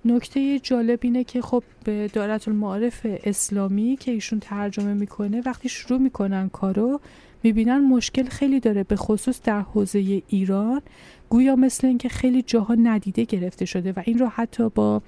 نکته 0.06 0.60
جالب 0.60 1.00
اینه 1.02 1.24
که 1.24 1.42
خب 1.42 1.64
به 1.84 2.08
دارت 2.14 2.48
المعارف 2.48 3.02
اسلامی 3.24 3.98
که 4.00 4.12
ایشون 4.12 4.40
ترجمه 4.40 4.94
می‌کنه 4.94 5.42
وقتی 5.46 5.70
شروع 5.70 6.00
می‌کنن 6.00 6.50
کارو 6.50 7.00
می‌بینن 7.44 7.80
مشکل 7.80 8.24
خیلی 8.24 8.60
داره 8.60 8.84
به 8.84 8.96
خصوص 8.96 9.42
در 9.42 9.62
حوزه 9.62 10.24
ایران. 10.28 10.82
گویا 11.30 11.56
مثل 11.56 11.88
اینکه 11.88 12.10
خیلی 12.10 12.42
جاها 12.42 12.76
ندیده 12.76 13.24
گرفته 13.24 13.66
شده 13.66 13.92
و 13.92 14.02
این 14.06 14.20
رو 14.20 14.28
حتی 14.28 14.70
با 14.70 15.02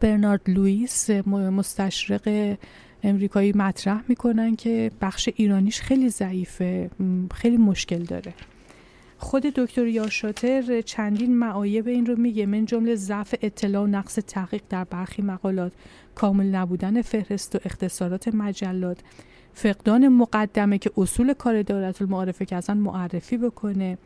برنارد 0.00 0.40
لوئیس 0.50 1.10
مستشرق 1.10 2.56
امریکایی 3.02 3.52
مطرح 3.52 4.02
می‌کنن 4.08 4.56
که 4.56 4.90
بخش 5.00 5.28
ایرانیش 5.36 5.80
خیلی 5.80 6.08
ضعیفه 6.08 6.90
خیلی 7.34 7.56
مشکل 7.56 8.02
داره. 8.02 8.34
خود 9.18 9.42
دکتر 9.42 9.86
یاشاتر 9.86 10.80
چندین 10.80 11.38
معایب 11.38 11.88
این 11.88 12.06
رو 12.06 12.16
میگه 12.16 12.46
من 12.46 12.64
جمله 12.64 12.94
ضعف 12.94 13.34
اطلاع 13.42 13.82
و 13.82 13.86
نقص 13.86 14.14
تحقیق 14.14 14.62
در 14.68 14.84
برخی 14.84 15.22
مقالات 15.22 15.72
کامل 16.14 16.46
نبودن 16.46 17.02
فهرست 17.02 17.54
و 17.54 17.58
اختصارات 17.64 18.28
مجلات 18.28 18.98
فقدان 19.54 20.08
مقدمه 20.08 20.78
که 20.78 20.90
اصول 20.96 21.32
کار 21.32 21.62
دارت 21.62 22.02
المعارفه 22.02 22.44
که 22.44 22.56
اصلا 22.56 22.74
معرفی 22.74 23.36
بکنه. 23.36 23.98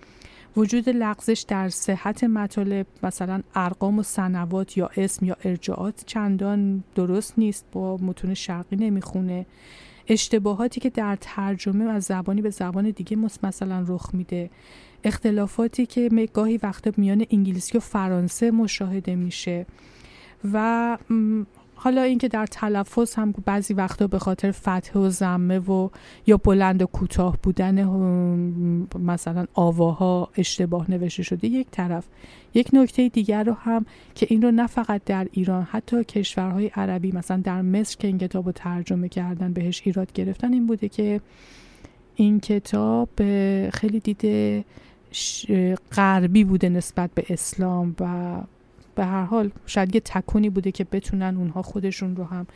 وجود 0.56 0.88
لغزش 0.88 1.44
در 1.48 1.68
صحت 1.68 2.24
مطالب 2.24 2.86
مثلا 3.02 3.42
ارقام 3.54 3.98
و 3.98 4.02
سنوات 4.02 4.76
یا 4.76 4.90
اسم 4.96 5.26
یا 5.26 5.36
ارجاعات 5.44 6.02
چندان 6.06 6.84
درست 6.94 7.38
نیست 7.38 7.64
با 7.72 7.96
متون 7.96 8.34
شرقی 8.34 8.76
نمی‌خونه. 8.76 9.46
اشتباهاتی 10.08 10.80
که 10.80 10.90
در 10.90 11.18
ترجمه 11.20 11.84
از 11.84 12.04
زبانی 12.04 12.42
به 12.42 12.50
زبان 12.50 12.90
دیگه 12.90 13.16
مثلا 13.16 13.84
رخ 13.88 14.14
میده. 14.14 14.50
اختلافاتی 15.04 15.86
که 15.86 16.28
گاهی 16.32 16.60
وقتا 16.62 16.90
میان 16.96 17.26
انگلیسی 17.30 17.78
و 17.78 17.80
فرانسه 17.80 18.50
مشاهده 18.50 19.14
میشه. 19.14 19.66
و 20.52 20.98
حالا 21.78 22.02
اینکه 22.02 22.28
در 22.28 22.46
تلفظ 22.46 23.14
هم 23.14 23.34
بعضی 23.44 23.74
وقتا 23.74 24.06
به 24.06 24.18
خاطر 24.18 24.50
فتح 24.50 24.98
و 24.98 25.10
زمه 25.10 25.58
و 25.58 25.88
یا 26.26 26.36
بلند 26.36 26.82
و 26.82 26.86
کوتاه 26.86 27.38
بودن 27.42 27.84
مثلا 28.98 29.46
آواها 29.54 30.28
اشتباه 30.36 30.90
نوشته 30.90 31.22
شده 31.22 31.48
یک 31.48 31.66
طرف. 31.70 32.04
یک 32.54 32.70
نکته 32.72 33.08
دیگر 33.08 33.44
رو 33.44 33.52
هم 33.52 33.86
که 34.14 34.26
این 34.30 34.42
رو 34.42 34.50
نه 34.50 34.66
فقط 34.66 35.04
در 35.04 35.26
ایران 35.32 35.62
حتی 35.62 36.04
کشورهای 36.04 36.66
عربی 36.66 37.12
مثلا 37.12 37.36
در 37.44 37.62
مصر 37.62 37.96
که 37.96 38.08
این 38.08 38.18
کتاب 38.18 38.46
رو 38.46 38.52
ترجمه 38.52 39.08
کردن 39.08 39.52
بهش 39.52 39.82
ایراد 39.84 40.12
گرفتن 40.12 40.52
این 40.52 40.66
بوده 40.66 40.88
که 40.88 41.20
این 42.14 42.40
کتاب 42.40 43.08
خیلی 43.70 44.00
دیده 44.00 44.64
غربی 45.92 46.44
بوده 46.44 46.68
نسبت 46.68 47.10
به 47.14 47.24
اسلام 47.28 47.96
و 48.00 48.36
به 48.96 49.04
هر 49.04 49.24
حال 49.24 49.50
شاید 49.66 49.94
یه 49.94 50.00
تکونی 50.00 50.50
بوده 50.50 50.72
که 50.72 50.84
بتونن 50.84 51.36
اونها 51.36 51.62
خودشون 51.62 52.16
رو 52.16 52.24
هم 52.24 52.46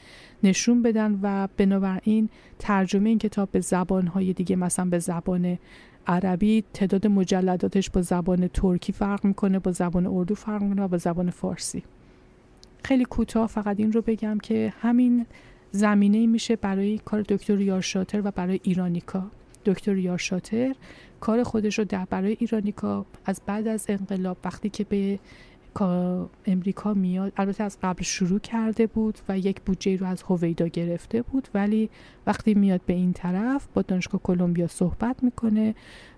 نشون 0.43 0.83
بدن 0.83 1.19
و 1.23 1.49
بنابراین 1.57 2.29
ترجمه 2.59 3.09
این 3.09 3.19
کتاب 3.19 3.51
به 3.51 3.61
زبانهای 3.61 4.33
دیگه 4.33 4.57
مثلا 4.57 4.85
به 4.85 4.99
زبان 4.99 5.59
عربی 6.07 6.65
تعداد 6.75 7.07
مجلداتش 7.07 7.91
با 7.91 8.03
زبان 8.03 8.49
ترکی 8.49 8.93
فرق 8.93 9.25
می‌کنه 9.25 9.59
با 9.59 9.73
زبان 9.73 10.07
اردو 10.07 10.35
فرق 10.35 10.63
می‌کنه 10.63 10.83
و 10.83 10.89
با 10.89 10.99
زبان 10.99 11.31
فارسی. 11.31 11.83
خیلی 12.85 13.05
کوتاه 13.05 13.47
فقط 13.47 13.81
این 13.81 13.93
رو 13.93 14.03
بگم 14.03 14.39
که 14.39 14.73
همین 14.81 15.27
زمینه 15.73 16.27
میشه 16.27 16.57
برای 16.57 16.99
کار 16.99 17.23
دکتر 17.23 17.61
یارشاتر 17.61 18.21
و 18.25 18.31
برای 18.31 18.61
ایرانیکا 18.63 19.31
دکتر 19.65 19.97
یارشاتر 19.97 20.75
کار 21.21 21.43
خودش 21.43 21.79
رو 21.79 21.85
در 21.85 22.05
برای 22.05 22.37
ایرانیکا 22.41 23.07
از 23.25 23.41
بعد 23.47 23.69
از 23.69 23.87
انقلاب 23.89 24.37
وقتی 24.45 24.69
که 24.69 24.85
به 24.85 25.19
امریکا 26.47 26.95
میاد 26.95 27.33
البته 27.37 27.65
از 27.65 27.79
قبل 27.83 28.03
شروع 28.03 28.39
کرده 28.39 28.87
بود 28.87 29.19
و 29.29 29.39
یک 29.39 29.61
بودجه 29.61 29.97
رو 29.97 30.07
از 30.07 30.23
هویدا 30.23 30.67
گرفته 30.67 31.23
بود 31.23 31.49
ولی 31.55 31.91
وقتی 32.27 32.55
میاد 32.55 32.81
به 32.87 32.93
این 32.93 33.13
طرف 33.13 33.67
با 33.75 33.83
دانشگاه 33.83 34.21
کلمبیا 34.23 34.67
صحبت 34.67 35.23
می‌کنه 35.23 35.75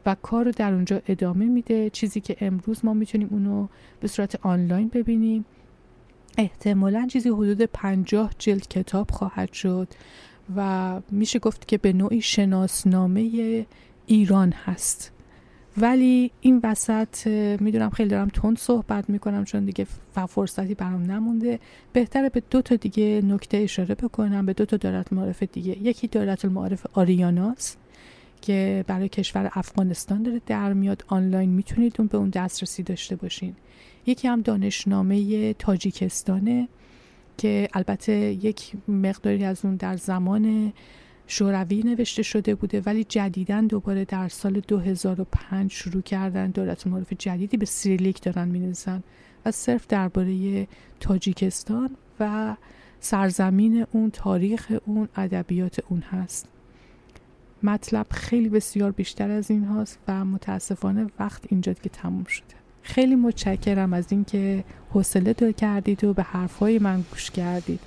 و 0.06 0.16
کار 0.22 0.44
رو 0.44 0.50
در 0.50 0.74
اونجا 0.74 1.02
ادامه 1.08 1.44
میده. 1.44 1.90
چیزی 1.90 2.20
که 2.20 2.36
امروز 2.40 2.84
ما 2.84 2.94
می‌تونیم 2.94 3.28
اونو 3.30 3.68
به 4.00 4.08
صورت 4.08 4.46
آنلاین 4.46 4.88
ببینیم. 4.88 5.44
احتمالا 6.38 7.06
چیزی 7.06 7.28
حدود 7.28 7.62
پنجاه 7.62 8.30
جلد 8.38 8.68
کتاب 8.68 9.10
خواهد 9.10 9.52
شد 9.52 9.88
و 10.56 11.00
میشه 11.10 11.38
گفت 11.38 11.68
که 11.68 11.78
به 11.78 11.92
نوعی 11.92 12.20
شناسنامه 12.20 13.66
ایران 14.06 14.52
هست. 14.52 15.12
ولی 15.76 16.30
این 16.40 16.60
وسط 16.62 17.26
می‌دونم 17.60 17.90
خیلی 17.90 18.08
دارم 18.08 18.28
تند 18.28 18.58
صحبت 18.58 19.10
می‌کنم 19.10 19.44
چون 19.44 19.64
دیگه 19.64 19.86
فرصتی 20.28 20.74
برام 20.74 21.02
نمونده. 21.02 21.58
بهتره 21.92 22.28
به 22.28 22.42
دو 22.50 22.62
تا 22.62 22.76
دیگه 22.76 23.20
نکته 23.24 23.56
اشاره 23.56 23.94
بکنم. 23.94 24.46
به 24.46 24.52
دو 24.52 24.64
تا 24.64 24.76
دارت 24.76 25.12
معارف 25.12 25.42
دیگه. 25.42 25.78
یکی 25.82 26.08
دارت 26.08 26.44
المعارف 26.44 26.86
آریاناس 26.92 27.76
که 28.40 28.84
برای 28.86 29.08
کشور 29.08 29.50
افغانستان 29.52 30.22
داره 30.22 30.40
در 30.46 30.72
میاد. 30.72 31.04
آنلاین 31.06 31.50
می‌تونید 31.50 31.94
اون 31.98 32.08
به 32.08 32.18
اون 32.18 32.30
دسترسی 32.30 32.82
داشته 32.82 33.16
باشین. 33.16 33.54
یکی 34.06 34.28
هم 34.28 34.40
دانشنامه 34.40 35.52
تاجیکستانه 35.54 36.68
که 37.38 37.68
البته 37.74 38.12
یک 38.14 38.72
مقداری 38.88 39.44
از 39.44 39.64
اون 39.64 39.76
در 39.76 39.96
زمان 39.96 40.72
شوروی 41.26 41.82
نوشته 41.82 42.22
شده 42.22 42.54
بوده 42.54 42.82
ولی 42.86 43.04
جدیدا 43.04 43.60
دوباره 43.60 44.04
در 44.04 44.28
سال 44.28 44.60
2005 44.60 45.72
شروع 45.72 46.02
کردن 46.02 46.50
دولت 46.50 46.86
معرف 46.86 47.12
جدیدی 47.18 47.56
به 47.56 47.66
سیریلیک 47.66 48.22
دارن 48.22 48.48
می‌نویسن 48.48 49.02
و 49.44 49.50
صرف 49.50 49.86
درباره 49.86 50.66
تاجیکستان 51.00 51.90
و 52.20 52.56
سرزمین 53.00 53.86
اون 53.92 54.10
تاریخ 54.10 54.72
اون 54.86 55.08
ادبیات 55.16 55.80
اون 55.88 56.00
هست. 56.00 56.48
مطلب 57.62 58.06
خیلی 58.10 58.48
بسیار 58.48 58.90
بیشتر 58.90 59.30
از 59.30 59.50
این 59.50 59.64
هاست 59.64 59.98
و 60.08 60.24
متاسفانه 60.24 61.06
وقت 61.18 61.42
اینجا 61.48 61.72
که 61.72 61.88
تموم 61.88 62.24
شده. 62.24 62.54
خیلی 62.82 63.14
متشکرم 63.14 63.92
از 63.92 64.06
اینکه 64.12 64.64
حوصله 64.90 65.32
دار 65.32 65.52
کردید 65.52 66.04
و 66.04 66.14
به 66.14 66.22
حرفهای 66.22 66.78
من 66.78 67.04
گوش 67.10 67.30
کردید. 67.30 67.80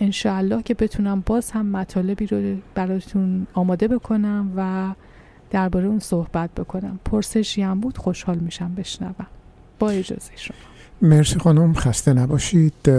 انشاءالله 0.00 0.62
که 0.62 0.74
بتونم 0.74 1.22
باز 1.26 1.50
هم 1.50 1.66
مطالبی 1.66 2.26
رو 2.26 2.56
براتون 2.74 3.46
آماده 3.54 3.88
بکنم 3.88 4.52
و 4.56 4.94
درباره 5.50 5.86
اون 5.86 5.98
صحبت 5.98 6.50
بکنم. 6.54 7.00
پرسشی 7.04 7.62
هم 7.62 7.80
بود 7.80 7.98
خوشحال 7.98 8.38
میشم 8.38 8.74
بشنوم. 8.74 9.26
با 9.78 9.90
اجازه 9.90 10.32
شما. 10.36 10.56
مرسی 11.02 11.38
خانم 11.38 11.74
خسته 11.74 12.12
نباشید. 12.12 12.90